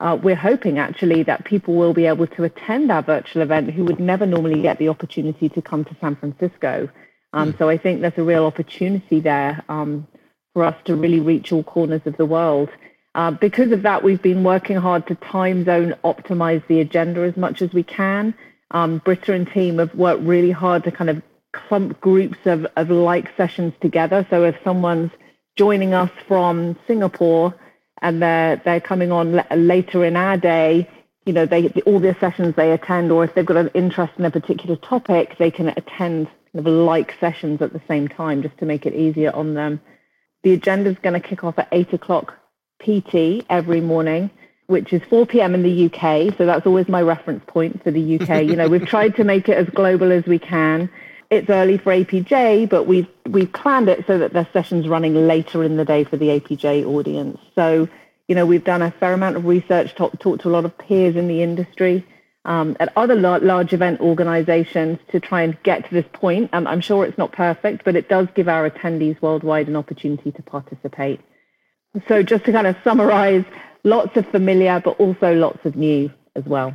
Uh, 0.00 0.18
we're 0.20 0.34
hoping 0.34 0.78
actually 0.78 1.22
that 1.24 1.44
people 1.44 1.74
will 1.74 1.92
be 1.92 2.06
able 2.06 2.26
to 2.26 2.44
attend 2.44 2.90
our 2.90 3.02
virtual 3.02 3.42
event 3.42 3.70
who 3.70 3.84
would 3.84 4.00
never 4.00 4.24
normally 4.24 4.62
get 4.62 4.78
the 4.78 4.88
opportunity 4.88 5.48
to 5.50 5.60
come 5.60 5.84
to 5.84 5.94
San 6.00 6.16
Francisco. 6.16 6.88
Um, 7.34 7.52
mm. 7.52 7.58
So 7.58 7.68
I 7.68 7.76
think 7.76 8.00
there's 8.00 8.16
a 8.16 8.24
real 8.24 8.46
opportunity 8.46 9.20
there 9.20 9.62
um, 9.68 10.08
for 10.54 10.64
us 10.64 10.76
to 10.86 10.96
really 10.96 11.20
reach 11.20 11.52
all 11.52 11.62
corners 11.62 12.00
of 12.06 12.16
the 12.16 12.24
world. 12.24 12.70
Uh, 13.14 13.32
because 13.32 13.72
of 13.72 13.82
that, 13.82 14.02
we've 14.02 14.22
been 14.22 14.42
working 14.42 14.76
hard 14.76 15.06
to 15.08 15.14
time 15.16 15.64
zone 15.64 15.94
optimize 16.02 16.66
the 16.66 16.80
agenda 16.80 17.20
as 17.22 17.36
much 17.36 17.60
as 17.60 17.72
we 17.72 17.82
can. 17.82 18.34
Um, 18.70 19.02
Britta 19.04 19.34
and 19.34 19.50
team 19.52 19.78
have 19.78 19.94
worked 19.94 20.22
really 20.22 20.52
hard 20.52 20.84
to 20.84 20.92
kind 20.92 21.10
of 21.10 21.22
clump 21.52 22.00
groups 22.00 22.38
of, 22.44 22.66
of 22.76 22.88
like 22.88 23.36
sessions 23.36 23.74
together. 23.82 24.26
So 24.30 24.44
if 24.44 24.56
someone's 24.64 25.10
joining 25.56 25.92
us 25.92 26.10
from 26.26 26.78
Singapore, 26.86 27.54
and 28.02 28.22
they're 28.22 28.56
they're 28.64 28.80
coming 28.80 29.12
on 29.12 29.42
later 29.54 30.04
in 30.04 30.16
our 30.16 30.36
day. 30.36 30.88
You 31.26 31.32
know, 31.32 31.46
they 31.46 31.68
all 31.86 32.00
the 32.00 32.16
sessions 32.18 32.56
they 32.56 32.72
attend, 32.72 33.12
or 33.12 33.24
if 33.24 33.34
they've 33.34 33.46
got 33.46 33.56
an 33.56 33.70
interest 33.74 34.14
in 34.18 34.24
a 34.24 34.30
particular 34.30 34.76
topic, 34.76 35.36
they 35.38 35.50
can 35.50 35.68
attend 35.68 36.28
kind 36.52 36.66
of 36.66 36.72
like 36.72 37.14
sessions 37.20 37.62
at 37.62 37.72
the 37.72 37.80
same 37.86 38.08
time, 38.08 38.42
just 38.42 38.56
to 38.58 38.66
make 38.66 38.86
it 38.86 38.94
easier 38.94 39.34
on 39.34 39.54
them. 39.54 39.80
The 40.42 40.52
agenda 40.52 40.90
is 40.90 40.98
going 40.98 41.20
to 41.20 41.26
kick 41.26 41.44
off 41.44 41.58
at 41.58 41.68
8 41.70 41.92
o'clock 41.92 42.34
PT 42.80 43.44
every 43.50 43.80
morning, 43.80 44.30
which 44.66 44.92
is 44.92 45.02
4 45.10 45.26
p.m. 45.26 45.54
in 45.54 45.62
the 45.62 45.86
UK. 45.86 46.36
So 46.38 46.46
that's 46.46 46.66
always 46.66 46.88
my 46.88 47.02
reference 47.02 47.44
point 47.46 47.84
for 47.84 47.90
the 47.90 48.18
UK. 48.18 48.44
you 48.44 48.56
know, 48.56 48.68
we've 48.68 48.86
tried 48.86 49.16
to 49.16 49.24
make 49.24 49.48
it 49.48 49.56
as 49.56 49.68
global 49.68 50.12
as 50.12 50.24
we 50.24 50.38
can. 50.38 50.90
It's 51.30 51.48
early 51.48 51.78
for 51.78 51.92
APJ, 51.92 52.68
but 52.68 52.84
we've, 52.84 53.06
we've 53.28 53.52
planned 53.52 53.88
it 53.88 54.04
so 54.06 54.18
that 54.18 54.32
the 54.32 54.48
session's 54.52 54.88
running 54.88 55.14
later 55.14 55.62
in 55.62 55.76
the 55.76 55.84
day 55.84 56.02
for 56.02 56.16
the 56.16 56.26
APJ 56.26 56.84
audience. 56.84 57.38
So, 57.54 57.88
you 58.26 58.34
know, 58.34 58.46
we've 58.46 58.64
done 58.64 58.82
a 58.82 58.90
fair 58.90 59.12
amount 59.12 59.36
of 59.36 59.44
research, 59.44 59.94
talked 59.94 60.20
talk 60.20 60.40
to 60.40 60.48
a 60.48 60.50
lot 60.50 60.64
of 60.64 60.76
peers 60.76 61.14
in 61.14 61.28
the 61.28 61.42
industry 61.42 62.04
um, 62.44 62.76
at 62.80 62.92
other 62.96 63.14
large 63.14 63.72
event 63.72 64.00
organizations 64.00 64.98
to 65.12 65.20
try 65.20 65.42
and 65.42 65.62
get 65.62 65.88
to 65.88 65.94
this 65.94 66.06
point. 66.12 66.50
Um, 66.52 66.66
I'm 66.66 66.80
sure 66.80 67.04
it's 67.04 67.18
not 67.18 67.32
perfect, 67.32 67.84
but 67.84 67.96
it 67.96 68.08
does 68.08 68.28
give 68.34 68.48
our 68.48 68.68
attendees 68.68 69.20
worldwide 69.20 69.68
an 69.68 69.76
opportunity 69.76 70.32
to 70.32 70.42
participate. 70.42 71.20
So 72.08 72.22
just 72.22 72.44
to 72.44 72.52
kind 72.52 72.66
of 72.66 72.76
summarize, 72.82 73.44
lots 73.84 74.16
of 74.16 74.26
familiar, 74.28 74.80
but 74.84 74.98
also 74.98 75.34
lots 75.34 75.64
of 75.64 75.76
new 75.76 76.10
as 76.34 76.44
well. 76.44 76.74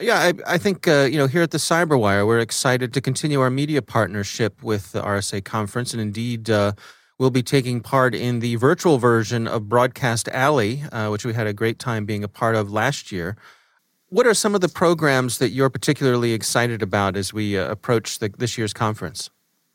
Yeah, 0.00 0.18
I, 0.18 0.54
I 0.54 0.58
think 0.58 0.88
uh, 0.88 1.02
you 1.10 1.18
know 1.18 1.26
here 1.26 1.42
at 1.42 1.50
the 1.50 1.58
Cyberwire, 1.58 2.26
we're 2.26 2.38
excited 2.38 2.94
to 2.94 3.00
continue 3.02 3.40
our 3.40 3.50
media 3.50 3.82
partnership 3.82 4.62
with 4.62 4.92
the 4.92 5.02
RSA 5.02 5.44
conference, 5.44 5.92
and 5.92 6.00
indeed, 6.00 6.48
uh, 6.48 6.72
we'll 7.18 7.30
be 7.30 7.42
taking 7.42 7.82
part 7.82 8.14
in 8.14 8.40
the 8.40 8.56
virtual 8.56 8.96
version 8.96 9.46
of 9.46 9.68
Broadcast 9.68 10.26
Alley, 10.28 10.84
uh, 10.90 11.08
which 11.08 11.26
we 11.26 11.34
had 11.34 11.46
a 11.46 11.52
great 11.52 11.78
time 11.78 12.06
being 12.06 12.24
a 12.24 12.28
part 12.28 12.56
of 12.56 12.72
last 12.72 13.12
year. 13.12 13.36
What 14.08 14.26
are 14.26 14.32
some 14.32 14.54
of 14.54 14.62
the 14.62 14.70
programs 14.70 15.36
that 15.36 15.50
you're 15.50 15.68
particularly 15.68 16.32
excited 16.32 16.82
about 16.82 17.14
as 17.14 17.34
we 17.34 17.58
uh, 17.58 17.70
approach 17.70 18.20
the, 18.20 18.30
this 18.38 18.56
year's 18.56 18.72
conference? 18.72 19.28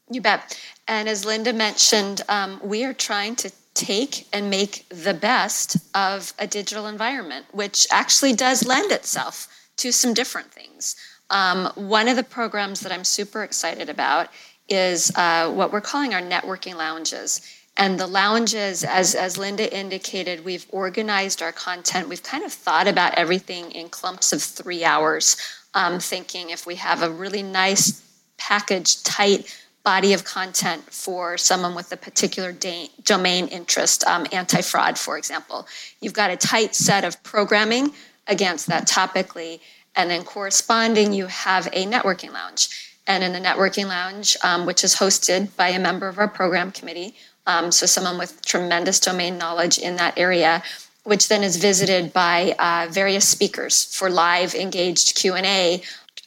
You 0.09 0.21
bet. 0.21 0.59
And 0.87 1.07
as 1.07 1.23
Linda 1.23 1.53
mentioned, 1.53 2.21
um, 2.29 2.59
we 2.63 2.83
are 2.83 2.93
trying 2.93 3.35
to 3.37 3.51
take 3.75 4.27
and 4.33 4.49
make 4.49 4.85
the 4.89 5.13
best 5.13 5.77
of 5.95 6.33
a 6.39 6.47
digital 6.47 6.87
environment, 6.87 7.45
which 7.51 7.85
actually 7.91 8.33
does 8.33 8.65
lend 8.65 8.91
itself 8.91 9.47
to 9.77 9.91
some 9.91 10.13
different 10.13 10.51
things. 10.51 10.95
Um, 11.29 11.71
one 11.75 12.07
of 12.07 12.15
the 12.15 12.23
programs 12.23 12.81
that 12.81 12.91
I'm 12.91 13.03
super 13.03 13.43
excited 13.43 13.89
about 13.89 14.29
is 14.69 15.11
uh, 15.15 15.51
what 15.51 15.71
we're 15.71 15.81
calling 15.81 16.13
our 16.13 16.21
networking 16.21 16.75
lounges. 16.75 17.41
And 17.77 17.99
the 17.99 18.07
lounges, 18.07 18.83
as, 18.83 19.15
as 19.15 19.37
Linda 19.37 19.75
indicated, 19.75 20.45
we've 20.45 20.65
organized 20.69 21.41
our 21.41 21.51
content. 21.51 22.07
We've 22.07 22.23
kind 22.23 22.43
of 22.43 22.53
thought 22.53 22.87
about 22.87 23.15
everything 23.15 23.71
in 23.71 23.89
clumps 23.89 24.31
of 24.31 24.41
three 24.41 24.85
hours, 24.85 25.35
um, 25.73 25.99
thinking 25.99 26.51
if 26.51 26.65
we 26.65 26.75
have 26.75 27.01
a 27.01 27.09
really 27.09 27.43
nice 27.43 28.01
package, 28.37 29.03
tight 29.03 29.53
body 29.83 30.13
of 30.13 30.23
content 30.23 30.81
for 30.91 31.37
someone 31.37 31.75
with 31.75 31.91
a 31.91 31.97
particular 31.97 32.51
da- 32.51 32.89
domain 33.03 33.47
interest, 33.47 34.05
um, 34.07 34.25
anti 34.31 34.61
fraud, 34.61 34.97
for 34.97 35.17
example, 35.17 35.67
you've 36.01 36.13
got 36.13 36.31
a 36.31 36.37
tight 36.37 36.73
set 36.73 37.03
of 37.03 37.21
programming 37.23 37.93
against 38.27 38.67
that 38.67 38.87
topically, 38.87 39.59
and 39.95 40.09
then 40.09 40.23
corresponding, 40.23 41.13
you 41.13 41.27
have 41.27 41.67
a 41.73 41.85
networking 41.85 42.33
lounge. 42.33 42.69
And 43.07 43.23
in 43.23 43.33
the 43.33 43.39
networking 43.39 43.87
lounge, 43.87 44.35
um, 44.43 44.65
which 44.65 44.83
is 44.83 44.95
hosted 44.95 45.55
by 45.55 45.69
a 45.69 45.79
member 45.79 46.07
of 46.07 46.17
our 46.17 46.27
program 46.27 46.71
committee, 46.71 47.15
um, 47.47 47.71
so 47.71 47.85
someone 47.85 48.17
with 48.17 48.43
tremendous 48.43 48.99
domain 48.99 49.37
knowledge 49.37 49.77
in 49.77 49.95
that 49.97 50.17
area 50.17 50.63
which 51.03 51.27
then 51.27 51.43
is 51.43 51.57
visited 51.57 52.11
by 52.13 52.55
uh, 52.57 52.87
various 52.91 53.27
speakers 53.27 53.85
for 53.95 54.09
live 54.09 54.55
engaged 54.55 55.15
q&a 55.15 55.81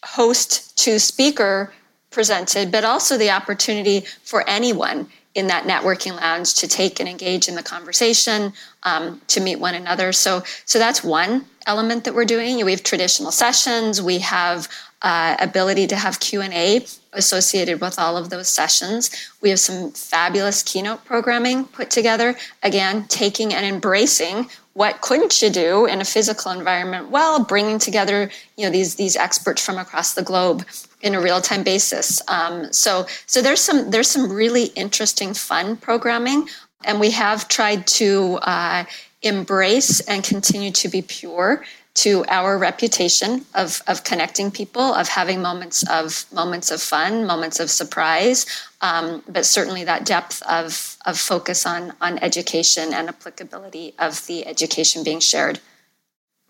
host 0.04 0.78
to 0.78 0.98
speaker 0.98 1.72
presented 2.10 2.70
but 2.70 2.84
also 2.84 3.18
the 3.18 3.30
opportunity 3.30 4.00
for 4.22 4.48
anyone 4.48 5.08
in 5.38 5.46
that 5.46 5.68
networking 5.68 6.16
lounge 6.16 6.54
to 6.54 6.66
take 6.66 6.98
and 6.98 7.08
engage 7.08 7.46
in 7.46 7.54
the 7.54 7.62
conversation 7.62 8.52
um, 8.82 9.20
to 9.28 9.40
meet 9.40 9.60
one 9.60 9.76
another. 9.76 10.12
So 10.12 10.42
so 10.64 10.80
that's 10.80 11.04
one 11.04 11.44
element 11.64 12.02
that 12.04 12.14
we're 12.14 12.24
doing. 12.24 12.64
We 12.64 12.72
have 12.72 12.82
traditional 12.82 13.30
sessions. 13.30 14.02
We 14.02 14.18
have 14.18 14.66
uh, 15.02 15.36
ability 15.38 15.86
to 15.86 15.94
have 15.94 16.18
q&a 16.18 16.84
associated 17.12 17.80
with 17.80 18.00
all 18.00 18.16
of 18.16 18.30
those 18.30 18.48
sessions. 18.48 19.12
We 19.40 19.50
have 19.50 19.60
some 19.60 19.92
fabulous 19.92 20.64
keynote 20.64 21.04
programming 21.04 21.66
put 21.66 21.88
together. 21.88 22.34
Again 22.64 23.06
taking 23.06 23.54
and 23.54 23.64
embracing 23.64 24.50
what 24.72 25.00
couldn't 25.02 25.40
you 25.40 25.50
do 25.50 25.86
in 25.86 26.00
a 26.00 26.04
physical 26.04 26.50
environment? 26.50 27.10
Well 27.10 27.44
bringing 27.44 27.78
together 27.78 28.28
you 28.56 28.64
know 28.64 28.72
these 28.72 28.96
these 28.96 29.14
experts 29.14 29.64
from 29.64 29.78
across 29.78 30.14
the 30.14 30.22
globe 30.22 30.66
in 31.02 31.14
a 31.14 31.20
real-time 31.20 31.62
basis 31.62 32.20
um, 32.28 32.72
so 32.72 33.06
so 33.26 33.40
there's 33.42 33.60
some 33.60 33.90
there's 33.90 34.08
some 34.08 34.30
really 34.32 34.66
interesting 34.76 35.34
fun 35.34 35.76
programming 35.76 36.48
and 36.84 37.00
we 37.00 37.10
have 37.10 37.48
tried 37.48 37.86
to 37.86 38.38
uh, 38.42 38.84
embrace 39.22 40.00
and 40.00 40.22
continue 40.22 40.70
to 40.70 40.88
be 40.88 41.02
pure 41.02 41.64
to 41.94 42.24
our 42.28 42.56
reputation 42.56 43.44
of, 43.54 43.82
of 43.88 44.04
connecting 44.04 44.52
people, 44.52 44.80
of 44.80 45.08
having 45.08 45.42
moments 45.42 45.82
of 45.90 46.26
moments 46.32 46.70
of 46.70 46.80
fun, 46.80 47.26
moments 47.26 47.58
of 47.58 47.68
surprise, 47.70 48.46
um, 48.82 49.20
but 49.28 49.44
certainly 49.44 49.82
that 49.82 50.06
depth 50.06 50.40
of, 50.42 50.96
of 51.06 51.18
focus 51.18 51.66
on, 51.66 51.92
on 52.00 52.16
education 52.18 52.94
and 52.94 53.08
applicability 53.08 53.94
of 53.98 54.24
the 54.26 54.46
education 54.46 55.02
being 55.02 55.18
shared. 55.18 55.58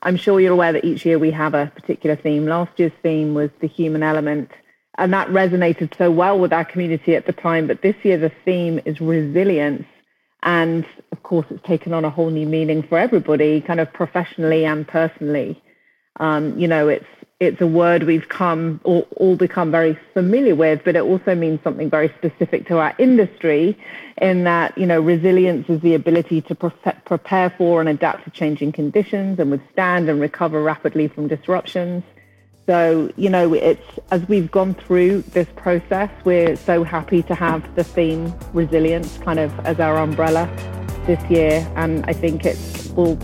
I'm 0.02 0.16
sure 0.16 0.40
you're 0.40 0.52
aware 0.52 0.72
that 0.72 0.84
each 0.84 1.04
year 1.04 1.18
we 1.18 1.30
have 1.32 1.54
a 1.54 1.72
particular 1.74 2.16
theme. 2.16 2.46
Last 2.46 2.72
year's 2.76 2.92
theme 3.02 3.34
was 3.34 3.50
the 3.60 3.66
human 3.66 4.02
element, 4.02 4.50
and 4.96 5.12
that 5.12 5.28
resonated 5.28 5.96
so 5.98 6.10
well 6.10 6.38
with 6.38 6.52
our 6.52 6.64
community 6.64 7.16
at 7.16 7.26
the 7.26 7.32
time. 7.32 7.66
But 7.66 7.82
this 7.82 7.96
year 8.02 8.18
the 8.18 8.32
theme 8.44 8.80
is 8.84 9.00
resilience 9.00 9.86
and 10.42 10.86
of 11.12 11.22
course, 11.22 11.46
it's 11.50 11.66
taken 11.66 11.92
on 11.92 12.04
a 12.04 12.10
whole 12.10 12.30
new 12.30 12.46
meaning 12.46 12.82
for 12.82 12.98
everybody, 12.98 13.60
kind 13.60 13.80
of 13.80 13.92
professionally 13.92 14.64
and 14.64 14.86
personally. 14.86 15.60
Um, 16.20 16.58
you 16.58 16.68
know, 16.68 16.88
it's 16.88 17.06
it's 17.40 17.60
a 17.60 17.66
word 17.66 18.02
we've 18.02 18.28
come 18.28 18.80
all, 18.82 19.06
all, 19.14 19.36
become 19.36 19.70
very 19.70 19.96
familiar 20.12 20.56
with, 20.56 20.82
but 20.84 20.96
it 20.96 21.02
also 21.02 21.36
means 21.36 21.60
something 21.62 21.88
very 21.88 22.08
specific 22.18 22.66
to 22.66 22.78
our 22.78 22.92
industry. 22.98 23.78
In 24.20 24.42
that, 24.44 24.76
you 24.76 24.86
know, 24.86 25.00
resilience 25.00 25.68
is 25.68 25.80
the 25.80 25.94
ability 25.94 26.40
to 26.42 26.54
pre- 26.56 26.92
prepare 27.04 27.50
for 27.50 27.78
and 27.78 27.88
adapt 27.88 28.24
to 28.24 28.30
changing 28.30 28.72
conditions 28.72 29.38
and 29.38 29.52
withstand 29.52 30.08
and 30.08 30.20
recover 30.20 30.60
rapidly 30.60 31.06
from 31.06 31.28
disruptions. 31.28 32.02
So, 32.66 33.12
you 33.16 33.30
know, 33.30 33.54
it's 33.54 33.86
as 34.10 34.26
we've 34.28 34.50
gone 34.50 34.74
through 34.74 35.22
this 35.22 35.46
process, 35.54 36.10
we're 36.24 36.56
so 36.56 36.82
happy 36.82 37.22
to 37.22 37.36
have 37.36 37.72
the 37.76 37.84
theme 37.84 38.34
resilience 38.52 39.16
kind 39.18 39.38
of 39.38 39.56
as 39.60 39.78
our 39.78 39.98
umbrella 39.98 40.50
this 41.06 41.22
year. 41.30 41.66
And 41.76 42.04
I 42.08 42.14
think 42.14 42.44
it 42.44 42.58
will 42.96 43.14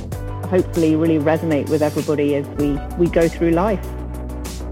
hopefully 0.46 0.94
really 0.94 1.18
resonate 1.18 1.68
with 1.68 1.82
everybody 1.82 2.36
as 2.36 2.46
we, 2.58 2.78
we 2.96 3.08
go 3.10 3.28
through 3.28 3.50
life. 3.50 3.84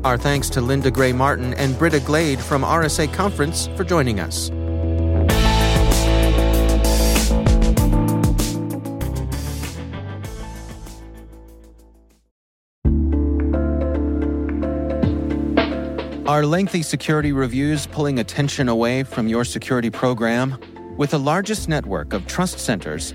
Our 0.05 0.19
thanks 0.19 0.51
to 0.51 0.61
Linda 0.61 0.91
Gray 0.91 1.13
Martin 1.13 1.55
and 1.55 1.79
Britta 1.79 2.01
Glade 2.01 2.41
from 2.41 2.63
RSA 2.63 3.15
Conference 3.15 3.69
for 3.77 3.85
joining 3.85 4.19
us. 4.19 4.51
Are 16.27 16.45
lengthy 16.47 16.83
security 16.83 17.31
reviews 17.31 17.87
pulling 17.87 18.19
attention 18.19 18.69
away 18.69 19.05
from 19.05 19.29
your 19.29 19.45
security 19.45 19.91
program? 19.91 20.59
With 20.97 21.11
the 21.11 21.19
largest 21.19 21.69
network 21.69 22.13
of 22.13 22.27
trust 22.27 22.59
centers, 22.59 23.15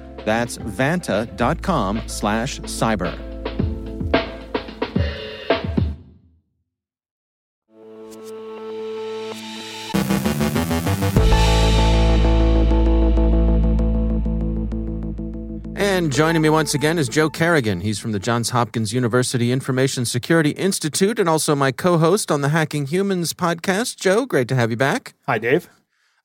That's 0.25 0.57
vanta.com 0.57 2.03
slash 2.07 2.59
cyber. 2.61 3.31
And 16.01 16.11
joining 16.11 16.41
me 16.41 16.49
once 16.49 16.73
again 16.73 16.97
is 16.97 17.07
Joe 17.09 17.29
Carrigan. 17.29 17.81
He's 17.81 17.99
from 17.99 18.11
the 18.11 18.19
Johns 18.19 18.51
Hopkins 18.51 18.91
University 18.93 19.51
Information 19.51 20.05
Security 20.05 20.51
Institute 20.51 21.19
and 21.19 21.27
also 21.29 21.55
my 21.55 21.71
co 21.71 21.97
host 21.97 22.31
on 22.31 22.41
the 22.41 22.49
Hacking 22.49 22.87
Humans 22.87 23.33
podcast. 23.33 23.97
Joe, 23.97 24.25
great 24.25 24.47
to 24.47 24.55
have 24.55 24.71
you 24.71 24.77
back. 24.77 25.13
Hi, 25.27 25.37
Dave. 25.37 25.69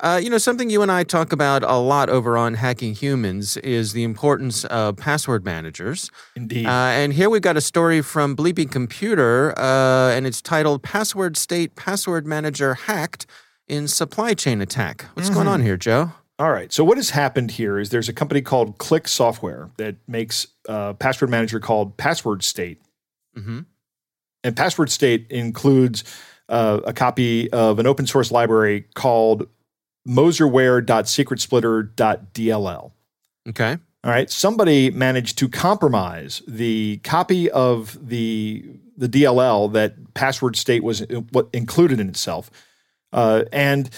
Uh, 0.00 0.20
you 0.22 0.28
know, 0.28 0.36
something 0.36 0.68
you 0.68 0.82
and 0.82 0.92
I 0.92 1.04
talk 1.04 1.32
about 1.32 1.62
a 1.62 1.76
lot 1.76 2.10
over 2.10 2.36
on 2.36 2.54
Hacking 2.54 2.94
Humans 2.94 3.56
is 3.58 3.94
the 3.94 4.04
importance 4.04 4.64
of 4.66 4.96
password 4.96 5.44
managers. 5.44 6.10
Indeed. 6.34 6.66
Uh, 6.66 6.70
and 6.70 7.14
here 7.14 7.30
we've 7.30 7.40
got 7.40 7.56
a 7.56 7.62
story 7.62 8.02
from 8.02 8.36
Bleeping 8.36 8.70
Computer, 8.70 9.58
uh, 9.58 10.10
and 10.10 10.26
it's 10.26 10.42
titled 10.42 10.82
Passwordstate 10.82 11.76
Password 11.76 12.26
Manager 12.26 12.74
Hacked 12.74 13.24
in 13.68 13.88
Supply 13.88 14.34
Chain 14.34 14.60
Attack. 14.60 15.06
What's 15.14 15.28
mm-hmm. 15.28 15.36
going 15.36 15.48
on 15.48 15.62
here, 15.62 15.78
Joe? 15.78 16.12
All 16.38 16.52
right. 16.52 16.70
So 16.70 16.84
what 16.84 16.98
has 16.98 17.10
happened 17.10 17.52
here 17.52 17.78
is 17.78 17.88
there's 17.88 18.10
a 18.10 18.12
company 18.12 18.42
called 18.42 18.76
Click 18.76 19.08
Software 19.08 19.70
that 19.78 19.96
makes 20.06 20.46
a 20.68 20.92
password 20.92 21.30
manager 21.30 21.58
called 21.58 21.96
Passwordstate. 21.96 22.76
Mm-hmm. 23.34 23.60
And 24.44 24.54
Passwordstate 24.54 25.30
includes 25.30 26.04
uh, 26.50 26.80
a 26.84 26.92
copy 26.92 27.50
of 27.52 27.78
an 27.78 27.86
open 27.86 28.06
source 28.06 28.30
library 28.30 28.84
called 28.94 29.48
moserware.secretsplitter.dll. 30.06 32.92
Okay. 33.48 33.78
All 34.04 34.10
right. 34.10 34.30
Somebody 34.30 34.90
managed 34.90 35.38
to 35.38 35.48
compromise 35.48 36.42
the 36.46 36.98
copy 36.98 37.50
of 37.50 37.98
the 38.08 38.64
the 38.96 39.08
DLL 39.08 39.72
that 39.72 40.14
Passwordstate 40.14 40.80
was 40.80 41.04
what 41.32 41.48
included 41.52 41.98
in 42.00 42.08
itself, 42.08 42.50
uh, 43.12 43.44
and 43.52 43.90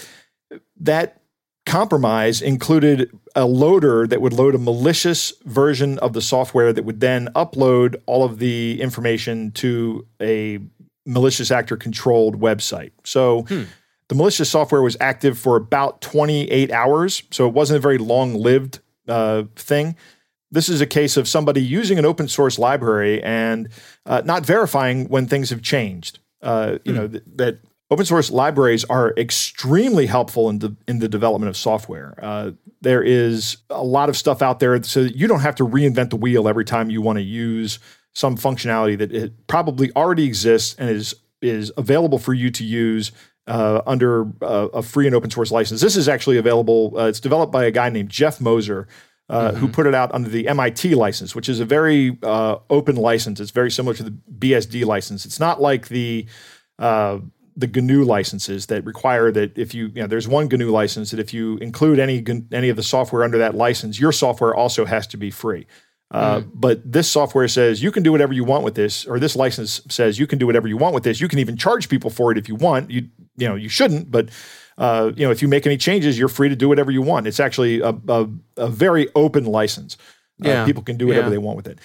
that 0.79 1.21
compromise 1.65 2.41
included 2.41 3.11
a 3.35 3.45
loader 3.45 4.07
that 4.07 4.21
would 4.21 4.33
load 4.33 4.55
a 4.55 4.57
malicious 4.57 5.31
version 5.45 5.99
of 5.99 6.13
the 6.13 6.21
software 6.21 6.73
that 6.73 6.83
would 6.83 6.99
then 6.99 7.27
upload 7.35 7.95
all 8.07 8.25
of 8.25 8.39
the 8.39 8.81
information 8.81 9.51
to 9.51 10.07
a 10.19 10.59
malicious 11.05 11.51
actor 11.51 11.77
controlled 11.77 12.39
website. 12.39 12.91
So. 13.03 13.43
Hmm 13.43 13.63
the 14.09 14.15
malicious 14.15 14.49
software 14.49 14.81
was 14.81 14.97
active 14.99 15.37
for 15.37 15.55
about 15.55 16.01
28 16.01 16.71
hours, 16.71 17.23
so 17.31 17.47
it 17.47 17.53
wasn't 17.53 17.77
a 17.77 17.81
very 17.81 17.99
long 17.99 18.33
lived 18.33 18.79
uh, 19.07 19.43
thing. 19.55 19.95
This 20.51 20.67
is 20.67 20.81
a 20.81 20.87
case 20.87 21.15
of 21.15 21.27
somebody 21.27 21.61
using 21.61 21.99
an 21.99 22.05
open 22.05 22.27
source 22.27 22.57
library 22.57 23.21
and 23.23 23.69
uh, 24.07 24.23
not 24.25 24.45
verifying 24.45 25.07
when 25.09 25.27
things 25.27 25.51
have 25.51 25.61
changed. 25.61 26.19
Uh, 26.41 26.79
you 26.83 26.91
mm. 26.91 26.95
know 26.95 27.07
th- 27.07 27.23
that 27.35 27.59
open 27.91 28.05
source 28.05 28.31
libraries 28.31 28.83
are 28.85 29.13
extremely 29.15 30.07
helpful 30.07 30.49
in 30.49 30.59
the 30.59 30.75
in 30.87 30.99
the 30.99 31.07
development 31.07 31.49
of 31.49 31.55
software. 31.55 32.17
Uh, 32.19 32.51
there 32.81 33.03
is 33.03 33.57
a 33.69 33.83
lot 33.83 34.09
of 34.09 34.17
stuff 34.17 34.41
out 34.41 34.59
there, 34.59 34.81
so 34.81 35.01
you 35.01 35.27
don't 35.27 35.41
have 35.41 35.55
to 35.55 35.67
reinvent 35.67 36.09
the 36.09 36.15
wheel 36.15 36.47
every 36.47 36.65
time 36.65 36.89
you 36.89 37.01
want 37.01 37.17
to 37.17 37.23
use 37.23 37.77
some 38.13 38.35
functionality 38.35 38.97
that 38.97 39.11
it 39.11 39.45
probably 39.45 39.91
already 39.95 40.25
exists 40.25 40.75
and 40.79 40.89
is 40.89 41.13
is 41.41 41.71
available 41.77 42.17
for 42.17 42.33
you 42.33 42.49
to 42.51 42.63
use 42.63 43.11
uh, 43.49 43.81
under 43.85 44.27
uh, 44.41 44.69
a 44.73 44.81
free 44.81 45.07
and 45.07 45.15
open 45.15 45.29
source 45.29 45.51
license. 45.51 45.81
This 45.81 45.97
is 45.97 46.07
actually 46.07 46.37
available. 46.37 46.93
Uh, 46.95 47.07
it's 47.07 47.19
developed 47.19 47.51
by 47.51 47.65
a 47.65 47.71
guy 47.71 47.89
named 47.89 48.09
Jeff 48.09 48.39
Moser. 48.39 48.87
Uh, 49.27 49.51
mm-hmm. 49.51 49.59
Who 49.59 49.67
put 49.67 49.85
it 49.85 49.93
out 49.93 50.11
under 50.11 50.27
the 50.27 50.47
MIT 50.47 50.95
license, 50.95 51.35
which 51.35 51.49
is 51.49 51.59
a 51.59 51.65
very 51.65 52.17
uh, 52.23 52.57
open 52.71 52.95
license? 52.95 53.39
It's 53.39 53.51
very 53.51 53.69
similar 53.69 53.93
to 53.93 54.01
the 54.01 54.09
BSD 54.39 54.85
license. 54.85 55.23
It's 55.23 55.39
not 55.39 55.61
like 55.61 55.89
the 55.89 56.25
uh, 56.79 57.19
the 57.55 57.67
GNU 57.67 58.05
licenses 58.05 58.65
that 58.67 58.83
require 58.85 59.31
that 59.31 59.55
if 59.55 59.75
you, 59.75 59.91
you 59.93 60.01
know, 60.01 60.07
there's 60.07 60.27
one 60.27 60.47
GNU 60.47 60.71
license 60.71 61.11
that 61.11 61.19
if 61.19 61.31
you 61.31 61.57
include 61.57 61.99
any 61.99 62.25
any 62.51 62.69
of 62.69 62.75
the 62.75 62.81
software 62.81 63.23
under 63.23 63.37
that 63.37 63.53
license, 63.53 63.99
your 63.99 64.11
software 64.11 64.55
also 64.55 64.85
has 64.85 65.05
to 65.05 65.17
be 65.17 65.29
free. 65.29 65.67
Uh, 66.11 66.39
mm. 66.39 66.51
But 66.55 66.91
this 66.91 67.09
software 67.09 67.47
says 67.47 67.83
you 67.83 67.91
can 67.91 68.01
do 68.01 68.11
whatever 68.11 68.33
you 68.33 68.43
want 68.43 68.63
with 68.63 68.75
this, 68.75 69.05
or 69.05 69.19
this 69.19 69.35
license 69.35 69.81
says 69.89 70.17
you 70.17 70.25
can 70.25 70.39
do 70.39 70.47
whatever 70.47 70.67
you 70.67 70.77
want 70.77 70.95
with 70.95 71.03
this. 71.03 71.21
You 71.21 71.27
can 71.27 71.39
even 71.39 71.55
charge 71.55 71.87
people 71.87 72.09
for 72.09 72.31
it 72.31 72.37
if 72.37 72.47
you 72.47 72.55
want. 72.55 72.89
You 72.89 73.09
you 73.39 73.47
know 73.47 73.55
you 73.55 73.69
shouldn't, 73.69 74.11
but 74.11 74.29
uh, 74.77 75.11
you 75.15 75.25
know 75.25 75.31
if 75.31 75.41
you 75.41 75.47
make 75.47 75.65
any 75.65 75.77
changes, 75.77 76.17
you're 76.17 76.27
free 76.27 76.49
to 76.49 76.55
do 76.55 76.67
whatever 76.67 76.91
you 76.91 77.01
want. 77.01 77.27
It's 77.27 77.39
actually 77.39 77.81
a 77.81 77.95
a, 78.07 78.27
a 78.57 78.67
very 78.67 79.07
open 79.15 79.45
license. 79.45 79.97
Uh, 80.43 80.49
yeah. 80.49 80.65
people 80.65 80.83
can 80.83 80.97
do 80.97 81.07
whatever 81.07 81.27
yeah. 81.27 81.31
they 81.31 81.37
want 81.37 81.57
with 81.57 81.67
it. 81.67 81.79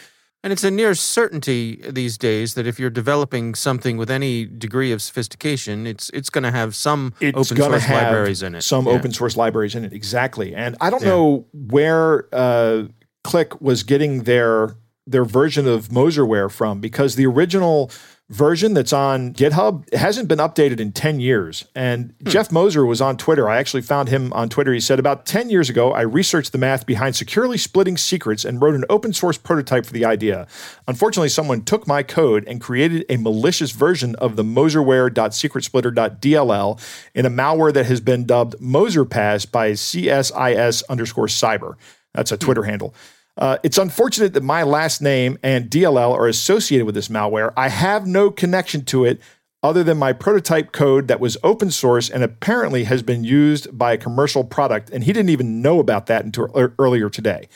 And 0.44 0.52
it's 0.52 0.62
a 0.62 0.70
near 0.70 0.94
certainty 0.94 1.80
these 1.88 2.18
days 2.18 2.52
that 2.52 2.66
if 2.66 2.78
you're 2.78 2.90
developing 2.90 3.54
something 3.54 3.96
with 3.96 4.10
any 4.10 4.44
degree 4.44 4.92
of 4.92 5.00
sophistication, 5.00 5.86
it's 5.86 6.10
it's 6.10 6.28
going 6.28 6.44
to 6.44 6.50
have 6.50 6.76
some 6.76 7.14
it's 7.18 7.50
open 7.50 7.56
source 7.56 7.88
libraries 7.88 8.42
in 8.42 8.54
it. 8.54 8.60
Some 8.60 8.84
yeah. 8.84 8.92
open 8.92 9.10
source 9.10 9.38
libraries 9.38 9.74
in 9.74 9.86
it, 9.86 9.94
exactly. 9.94 10.54
And 10.54 10.76
I 10.82 10.90
don't 10.90 11.00
yeah. 11.00 11.08
know 11.08 11.46
where 11.54 12.28
uh, 12.30 12.84
Click 13.22 13.58
was 13.62 13.84
getting 13.84 14.24
their 14.24 14.76
their 15.06 15.24
version 15.24 15.66
of 15.66 15.88
Moserware 15.88 16.50
from 16.50 16.78
because 16.78 17.14
the 17.14 17.24
original 17.24 17.90
version 18.30 18.72
that's 18.72 18.92
on 18.92 19.34
GitHub 19.34 19.92
hasn't 19.92 20.28
been 20.28 20.38
updated 20.38 20.80
in 20.80 20.92
10 20.92 21.20
years. 21.20 21.66
And 21.74 22.14
hmm. 22.22 22.30
Jeff 22.30 22.50
Moser 22.50 22.86
was 22.86 23.02
on 23.02 23.16
Twitter. 23.16 23.48
I 23.48 23.58
actually 23.58 23.82
found 23.82 24.08
him 24.08 24.32
on 24.32 24.48
Twitter. 24.48 24.72
He 24.72 24.80
said, 24.80 24.98
About 24.98 25.24
10 25.26 25.50
years 25.50 25.68
ago, 25.68 25.92
I 25.92 26.00
researched 26.00 26.50
the 26.52 26.58
math 26.58 26.86
behind 26.86 27.14
securely 27.16 27.58
splitting 27.58 27.98
secrets 27.98 28.44
and 28.44 28.62
wrote 28.62 28.74
an 28.74 28.84
open 28.88 29.12
source 29.12 29.36
prototype 29.36 29.84
for 29.86 29.92
the 29.92 30.04
idea. 30.04 30.46
Unfortunately, 30.88 31.28
someone 31.28 31.64
took 31.64 31.86
my 31.86 32.02
code 32.02 32.44
and 32.46 32.60
created 32.60 33.04
a 33.08 33.16
malicious 33.18 33.70
version 33.72 34.14
of 34.16 34.36
the 34.36 34.44
moserware.secretsplitter.dll 34.44 36.80
in 37.14 37.26
a 37.26 37.30
malware 37.30 37.74
that 37.74 37.86
has 37.86 38.00
been 38.00 38.24
dubbed 38.24 38.54
MoserPass 38.58 39.50
by 39.50 39.72
CSIS 39.72 40.82
underscore 40.88 41.26
cyber. 41.26 41.74
That's 42.14 42.32
a 42.32 42.36
hmm. 42.36 42.40
Twitter 42.40 42.62
hmm. 42.62 42.70
handle. 42.70 42.94
Uh, 43.36 43.58
it's 43.62 43.78
unfortunate 43.78 44.32
that 44.34 44.42
my 44.42 44.62
last 44.62 45.02
name 45.02 45.38
and 45.42 45.68
DLL 45.68 46.12
are 46.12 46.28
associated 46.28 46.86
with 46.86 46.94
this 46.94 47.08
malware. 47.08 47.52
I 47.56 47.68
have 47.68 48.06
no 48.06 48.30
connection 48.30 48.84
to 48.86 49.04
it 49.04 49.20
other 49.62 49.82
than 49.82 49.96
my 49.96 50.12
prototype 50.12 50.72
code 50.72 51.08
that 51.08 51.20
was 51.20 51.36
open 51.42 51.70
source 51.70 52.10
and 52.10 52.22
apparently 52.22 52.84
has 52.84 53.02
been 53.02 53.24
used 53.24 53.76
by 53.76 53.94
a 53.94 53.98
commercial 53.98 54.44
product. 54.44 54.90
And 54.90 55.02
he 55.02 55.12
didn't 55.12 55.30
even 55.30 55.62
know 55.62 55.80
about 55.80 56.06
that 56.06 56.24
until 56.24 56.48
earlier 56.78 57.08
today. 57.08 57.48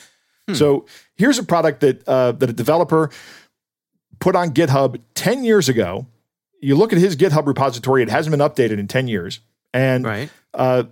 Hmm. 0.48 0.54
So 0.54 0.86
here's 1.16 1.38
a 1.38 1.44
product 1.44 1.80
that 1.80 2.08
uh, 2.08 2.32
that 2.32 2.48
a 2.48 2.54
developer 2.54 3.10
put 4.20 4.34
on 4.34 4.50
GitHub 4.50 5.00
10 5.14 5.44
years 5.44 5.68
ago. 5.68 6.06
You 6.60 6.74
look 6.74 6.92
at 6.92 6.98
his 6.98 7.14
GitHub 7.14 7.46
repository; 7.46 8.02
it 8.02 8.08
hasn't 8.08 8.36
been 8.36 8.40
updated 8.40 8.78
in 8.78 8.88
10 8.88 9.06
years, 9.06 9.40
and 9.72 10.04
right. 10.04 10.30
uh, 10.54 10.84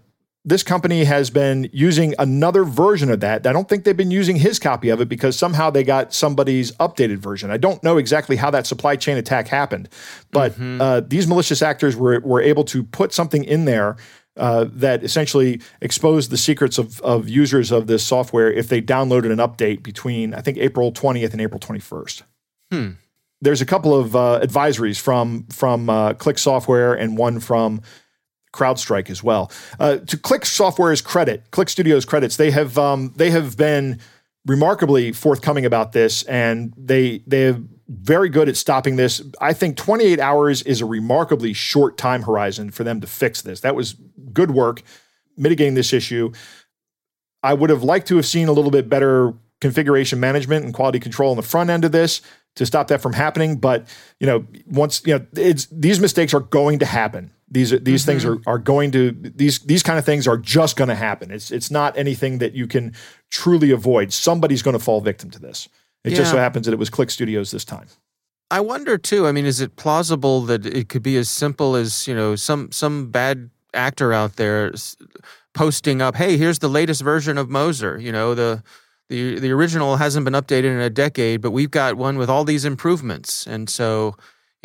this 0.47 0.63
company 0.63 1.03
has 1.03 1.29
been 1.29 1.69
using 1.73 2.15
another 2.21 2.63
version 2.63 3.11
of 3.11 3.19
that. 3.19 3.45
I 3.49 3.53
don't 3.53 3.69
think 3.69 3.83
they've 3.83 3.97
been 3.97 4.13
using 4.13 4.37
his 4.37 4.61
copy 4.61 4.91
of 4.91 5.01
it 5.01 5.09
because 5.09 5.37
somehow 5.37 5.71
they 5.71 5.83
got 5.83 6.15
somebody's 6.15 6.71
updated 6.77 7.17
version. 7.17 7.51
I 7.51 7.57
don't 7.57 7.83
know 7.83 7.99
exactly 7.99 8.37
how 8.37 8.53
that 8.53 8.65
supply 8.65 8.95
chain 8.95 9.17
attack 9.17 9.49
happened, 9.49 9.89
but 10.31 10.53
mm-hmm. 10.53 10.81
uh, 10.81 11.01
these 11.01 11.27
malicious 11.27 11.63
actors 11.63 11.97
were, 11.97 12.21
were 12.21 12.41
able 12.41 12.63
to 12.67 12.85
put 12.85 13.13
something 13.13 13.43
in 13.43 13.65
there 13.65 13.97
uh, 14.37 14.67
that 14.71 15.03
essentially 15.03 15.61
exposed 15.81 16.31
the 16.31 16.37
secrets 16.37 16.79
of, 16.79 17.01
of 17.01 17.29
users 17.29 17.73
of 17.73 17.89
this 17.89 18.05
software 18.05 18.51
if 18.53 18.69
they 18.69 18.81
downloaded 18.81 19.33
an 19.33 19.39
update 19.39 19.83
between, 19.83 20.33
I 20.33 20.43
think, 20.43 20.59
April 20.59 20.93
20th 20.93 21.33
and 21.33 21.41
April 21.41 21.59
21st. 21.59 22.23
Hmm. 22.71 22.91
There's 23.41 23.61
a 23.61 23.67
couple 23.67 23.99
of 23.99 24.15
uh, 24.15 24.41
advisories 24.43 25.01
from 25.01 25.47
from 25.49 25.91
uh, 25.91 26.15
Click 26.15 26.39
Software 26.39 26.95
and 26.95 27.19
one 27.19 27.39
from 27.41 27.83
CrowdStrike 28.57 29.11
as 29.11 29.23
well. 29.23 29.51
Uh, 29.79 29.99
to 29.99 30.17
Click 30.17 30.47
Software's 30.47 31.03
credit, 31.03 31.51
Click 31.51 31.69
Studios 31.69 32.05
credits, 32.05 32.37
they 32.37 32.51
have 32.51 32.79
um, 32.79 33.13
they 33.17 33.31
have 33.31 33.57
been 33.57 34.01
remarkably 34.47 35.13
forthcoming 35.13 35.67
about 35.67 35.93
this, 35.93 36.23
and 36.25 36.73
they 36.77 37.23
they 37.27 37.43
have 37.43 37.63
very 37.89 38.29
good 38.29 38.49
at 38.49 38.57
stopping 38.57 38.97
this. 38.97 39.23
I 39.41 39.53
think 39.53 39.77
28 39.77 40.19
hours 40.19 40.63
is 40.63 40.81
a 40.81 40.87
remarkably 40.87 41.53
short 41.53 41.97
time 41.97 42.23
horizon 42.23 42.71
for 42.71 42.85
them 42.85 43.01
to 43.01 43.07
fix 43.07 43.43
this. 43.43 43.61
That 43.61 43.75
was 43.75 43.95
good 44.33 44.51
work 44.51 44.83
mitigating 45.37 45.75
this 45.75 45.93
issue. 45.93 46.33
I 47.43 47.55
would 47.55 47.71
have 47.71 47.83
liked 47.83 48.09
to 48.09 48.17
have 48.17 48.27
seen 48.27 48.49
a 48.49 48.53
little 48.53 48.71
bit 48.71 48.89
better 48.89 49.35
configuration 49.61 50.21
management 50.21 50.65
and 50.65 50.75
quality 50.75 50.99
control 50.99 51.31
on 51.31 51.37
the 51.37 51.43
front 51.43 51.71
end 51.71 51.85
of 51.85 51.93
this 51.93 52.23
to 52.57 52.67
stop 52.67 52.89
that 52.89 53.01
from 53.01 53.13
happening. 53.13 53.57
But 53.57 53.87
you 54.19 54.27
know, 54.27 54.47
once 54.67 55.03
you 55.07 55.19
know, 55.19 55.27
it's 55.37 55.67
these 55.67 56.01
mistakes 56.01 56.35
are 56.35 56.41
going 56.41 56.81
to 56.81 56.87
happen. 56.87 57.31
These 57.49 57.73
are, 57.73 57.79
these 57.79 58.03
mm-hmm. 58.03 58.11
things 58.11 58.25
are 58.25 58.39
are 58.47 58.59
going 58.59 58.91
to 58.93 59.13
these 59.13 59.61
these 59.61 59.83
kind 59.83 59.99
of 59.99 60.05
things 60.05 60.27
are 60.27 60.37
just 60.37 60.77
going 60.77 60.89
to 60.89 60.95
happen. 60.97 61.31
It's 61.31 61.51
it's 61.51 61.71
not 61.71 61.97
anything 61.97 62.39
that 62.39 62.55
you 62.55 62.67
can 62.67 62.95
truly 63.31 63.71
avoid. 63.71 64.13
Somebody's 64.13 64.63
going 64.63 64.77
to 64.77 64.83
fall 64.83 65.01
victim 65.01 65.31
to 65.31 65.39
this. 65.39 65.69
It 66.05 66.13
yeah. 66.13 66.19
just 66.19 66.31
so 66.31 66.39
happens 66.39 66.67
that 66.67 66.73
it 66.73 66.79
was 66.79 66.91
Click 66.91 67.11
Studios 67.11 67.51
this 67.51 67.65
time. 67.65 67.87
I 68.51 68.61
wonder 68.61 68.97
too. 68.97 69.27
I 69.27 69.33
mean, 69.33 69.47
is 69.47 69.61
it 69.61 69.77
plausible 69.77 70.43
that 70.43 70.67
it 70.67 70.89
could 70.89 71.03
be 71.03 71.17
as 71.17 71.29
simple 71.29 71.77
as 71.77 72.07
you 72.07 72.15
know 72.15 72.37
some 72.37 72.71
some 72.73 73.11
bad 73.11 73.51
actor 73.75 74.13
out 74.13 74.37
there 74.37 74.73
posting 75.55 76.03
up, 76.03 76.17
"Hey, 76.17 76.37
here's 76.37 76.61
the 76.61 76.69
latest 76.69 77.03
version 77.03 77.39
of 77.39 77.49
Moser." 77.49 77.99
You 77.99 78.13
know 78.13 78.35
the 78.35 78.63
the 79.09 79.39
the 79.39 79.51
original 79.51 79.97
hasn't 79.97 80.25
been 80.25 80.35
updated 80.35 80.65
in 80.65 80.81
a 80.81 80.91
decade, 80.91 81.41
but 81.41 81.51
we've 81.51 81.71
got 81.71 81.97
one 81.97 82.19
with 82.19 82.31
all 82.31 82.45
these 82.45 82.65
improvements, 82.65 83.47
and 83.47 83.69
so 83.69 84.17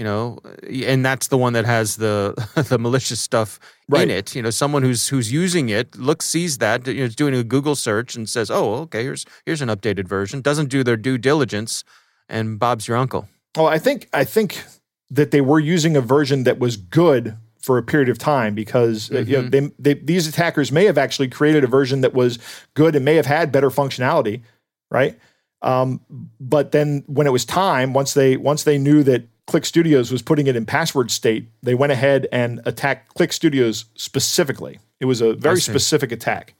you 0.02 0.06
know, 0.06 0.40
and 0.88 1.06
that's 1.06 1.28
the 1.28 1.38
one 1.38 1.54
that 1.54 1.66
has 1.66 1.98
the 1.98 2.34
the 2.70 2.80
malicious 2.80 3.20
stuff 3.20 3.60
right. 3.88 4.02
in 4.02 4.10
it. 4.10 4.34
You 4.34 4.42
know, 4.42 4.50
someone 4.50 4.82
who's 4.82 5.08
who's 5.08 5.32
using 5.32 5.70
it 5.70 5.96
looks 5.96 6.26
sees 6.26 6.58
that 6.58 6.88
you 6.88 6.96
know, 6.96 7.04
is 7.04 7.16
doing 7.16 7.36
a 7.36 7.44
Google 7.44 7.76
search 7.76 8.16
and 8.16 8.28
says, 8.28 8.50
"Oh, 8.50 8.78
okay, 8.86 9.04
here's 9.04 9.28
here's 9.46 9.62
an 9.62 9.70
updated 9.70 10.08
version." 10.08 10.42
Doesn't 10.42 10.70
do 10.70 10.84
their 10.84 10.98
due 10.98 11.20
diligence, 11.20 11.84
and 12.28 12.58
Bob's 12.58 12.88
your 12.88 12.98
uncle. 12.98 13.30
Well, 13.56 13.68
I 13.68 13.78
think 13.78 14.10
I 14.12 14.24
think 14.24 14.64
that 15.12 15.30
they 15.30 15.42
were 15.42 15.60
using 15.60 15.96
a 15.96 16.02
version 16.02 16.46
that 16.46 16.58
was 16.58 16.78
good 16.78 17.38
for 17.60 17.78
a 17.78 17.84
period 17.84 18.10
of 18.10 18.18
time 18.18 18.56
because 18.56 19.08
mm-hmm. 19.08 19.30
you 19.30 19.38
know, 19.38 19.50
mm-hmm. 19.50 19.68
they, 19.78 19.94
they, 19.94 20.00
these 20.02 20.28
attackers 20.28 20.72
may 20.72 20.86
have 20.86 20.98
actually 20.98 21.28
created 21.28 21.64
a 21.64 21.68
version 21.68 22.02
that 22.02 22.16
was 22.16 22.40
good 22.74 22.96
and 22.96 23.06
may 23.06 23.18
have 23.18 23.28
had 23.28 23.52
better 23.52 23.70
functionality, 23.70 24.42
right? 24.90 25.20
Um, 25.62 26.02
but 26.40 26.72
then 26.72 27.04
when 27.06 27.28
it 27.28 27.30
was 27.30 27.46
time, 27.46 27.94
once 27.94 28.16
they 28.16 28.36
once 28.36 28.64
they 28.64 28.80
knew 28.80 29.04
that 29.04 29.28
Click 29.52 29.66
Studios 29.66 30.14
was 30.14 30.22
putting 30.22 30.48
it 30.48 30.56
in 30.56 30.66
Passwordstate, 30.66 31.46
they 31.62 31.76
went 31.76 31.92
ahead 31.92 32.26
and 32.32 32.62
attacked 32.64 33.16
Click 33.16 33.34
Studios 33.34 33.84
specifically. 33.96 34.80
It 35.02 35.06
was 35.06 35.20
a 35.20 35.34
very 35.34 35.60
specific 35.60 36.14
attack. 36.14 36.54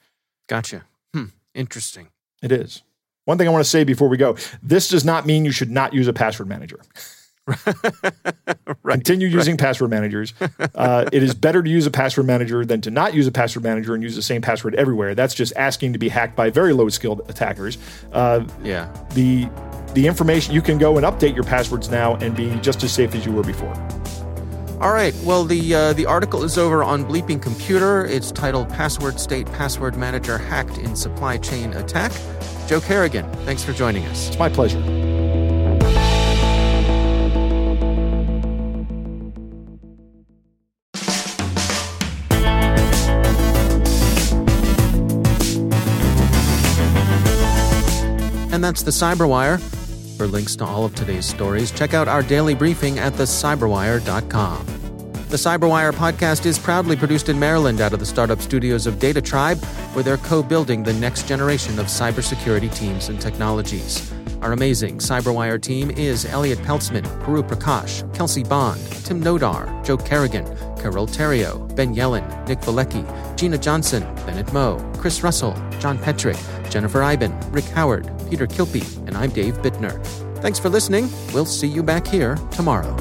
Gotcha. 0.50 0.84
Hmm. 1.14 1.28
Interesting. 1.54 2.10
It 2.44 2.52
is. 2.52 2.84
One 3.24 3.38
thing 3.38 3.48
I 3.48 3.52
want 3.52 3.64
to 3.64 3.70
say 3.70 3.86
before 3.86 4.10
we 4.10 4.18
go 4.18 4.36
this 4.62 4.90
does 4.90 5.06
not 5.06 5.26
mean 5.26 5.46
you 5.46 5.54
should 5.54 5.72
not 5.72 5.94
use 5.94 6.10
a 6.10 6.12
password 6.12 6.50
manager. 6.50 6.82
right, 8.84 8.96
Continue 8.96 9.28
using 9.28 9.54
right. 9.54 9.60
password 9.60 9.90
managers. 9.90 10.34
Uh, 10.76 11.10
it 11.12 11.24
is 11.24 11.34
better 11.34 11.62
to 11.62 11.70
use 11.70 11.86
a 11.86 11.92
password 11.92 12.26
manager 12.26 12.66
than 12.66 12.82
to 12.82 12.92
not 12.92 13.14
use 13.14 13.28
a 13.28 13.32
password 13.32 13.64
manager 13.64 13.94
and 13.94 14.04
use 14.04 14.16
the 14.16 14.22
same 14.22 14.42
password 14.42 14.76
everywhere. 14.76 15.16
That's 15.16 15.34
just 15.34 15.54
asking 15.56 15.94
to 15.94 16.00
be 16.00 16.10
hacked 16.10 16.36
by 16.36 16.50
very 16.50 16.74
low 16.74 16.90
skilled 16.90 17.22
attackers. 17.30 17.78
Uh, 18.12 18.46
yeah. 18.64 18.92
The 19.14 19.50
the 19.94 20.08
information 20.08 20.54
you 20.54 20.62
can 20.62 20.78
go 20.78 20.98
and 20.98 21.06
update 21.06 21.36
your 21.36 21.44
passwords 21.44 21.90
now 21.90 22.16
and 22.16 22.36
be 22.36 22.56
just 22.62 22.84
as 22.84 22.94
safe 22.94 23.14
as 23.14 23.26
you 23.26 23.32
were 23.32 23.44
before. 23.44 23.74
All 24.82 24.94
right. 24.94 25.14
Well, 25.24 25.44
the 25.44 25.76
uh, 25.76 25.94
the 25.94 26.08
article 26.08 26.44
is 26.44 26.58
over 26.58 26.84
on 26.84 27.06
Bleeping 27.06 27.42
Computer. 27.42 28.06
It's 28.06 28.32
titled 28.32 28.68
"Passwordstate 28.70 29.52
Password 29.54 29.96
Manager 29.96 30.40
Hacked 30.40 30.80
in 30.80 30.96
Supply 30.96 31.38
Chain 31.38 31.74
Attack." 31.74 32.12
Joe 32.68 32.82
Carrigan, 32.82 33.30
thanks 33.46 33.64
for 33.64 33.74
joining 33.74 34.06
us. 34.06 34.30
It's 34.30 34.40
my 34.40 34.50
pleasure. 34.50 34.80
And 48.52 48.64
that's 48.64 48.84
the 48.84 48.92
Cyberwire. 48.92 49.60
For 50.18 50.28
links 50.28 50.56
to 50.58 50.66
all 50.66 50.86
of 50.86 50.94
today's 50.94 51.26
stories, 51.26 51.72
check 51.72 51.94
out 51.94 52.08
our 52.08 52.22
daily 52.22 52.54
briefing 52.54 53.00
at 53.00 53.14
thecyberwire.com. 53.14 54.66
The 55.30 55.38
Cyberwire 55.38 55.94
podcast 55.94 56.46
is 56.46 56.60
proudly 56.60 56.98
produced 56.98 57.30
in 57.30 57.40
Maryland 57.40 57.80
out 57.80 57.94
of 57.94 58.00
the 58.00 58.06
startup 58.06 58.42
studios 58.42 58.86
of 58.86 58.96
DataTribe, 58.96 59.64
where 59.96 60.04
they're 60.04 60.18
co 60.18 60.44
building 60.44 60.84
the 60.84 60.92
next 60.94 61.26
generation 61.28 61.80
of 61.80 61.86
cybersecurity 61.86 62.74
teams 62.76 63.08
and 63.08 63.20
technologies. 63.22 64.12
Our 64.42 64.52
amazing 64.52 64.98
Cyberwire 64.98 65.62
team 65.62 65.90
is 65.92 66.26
Elliott 66.26 66.60
Peltzman, 66.60 67.06
Puru 67.24 67.48
Prakash, 67.48 68.14
Kelsey 68.14 68.44
Bond, 68.44 68.82
Tim 69.06 69.24
Nodar, 69.24 69.86
Joe 69.86 69.98
Carrigan, 69.98 70.46
Carole 70.78 71.08
Theriault, 71.08 71.76
Ben 71.76 71.96
Yellen, 71.96 72.48
Nick 72.48 72.60
Veliky, 72.60 73.06
Gina 73.38 73.58
Johnson, 73.58 74.04
Bennett 74.26 74.52
Moe, 74.52 74.78
Chris 74.98 75.24
Russell, 75.24 75.54
John 75.80 75.98
Petrik, 75.98 76.38
Jennifer 76.70 77.04
Eiben, 77.04 77.38
Rick 77.52 77.66
Howard, 77.66 78.10
Peter 78.32 78.48
Kilpe, 78.48 78.82
and 79.08 79.18
I'm 79.18 79.30
Dave 79.30 79.56
Bittner. 79.58 80.04
Thanks 80.38 80.58
for 80.58 80.70
listening. 80.70 81.10
We'll 81.34 81.46
see 81.46 81.68
you 81.68 81.84
back 81.84 82.08
here 82.08 82.36
tomorrow. 82.52 82.96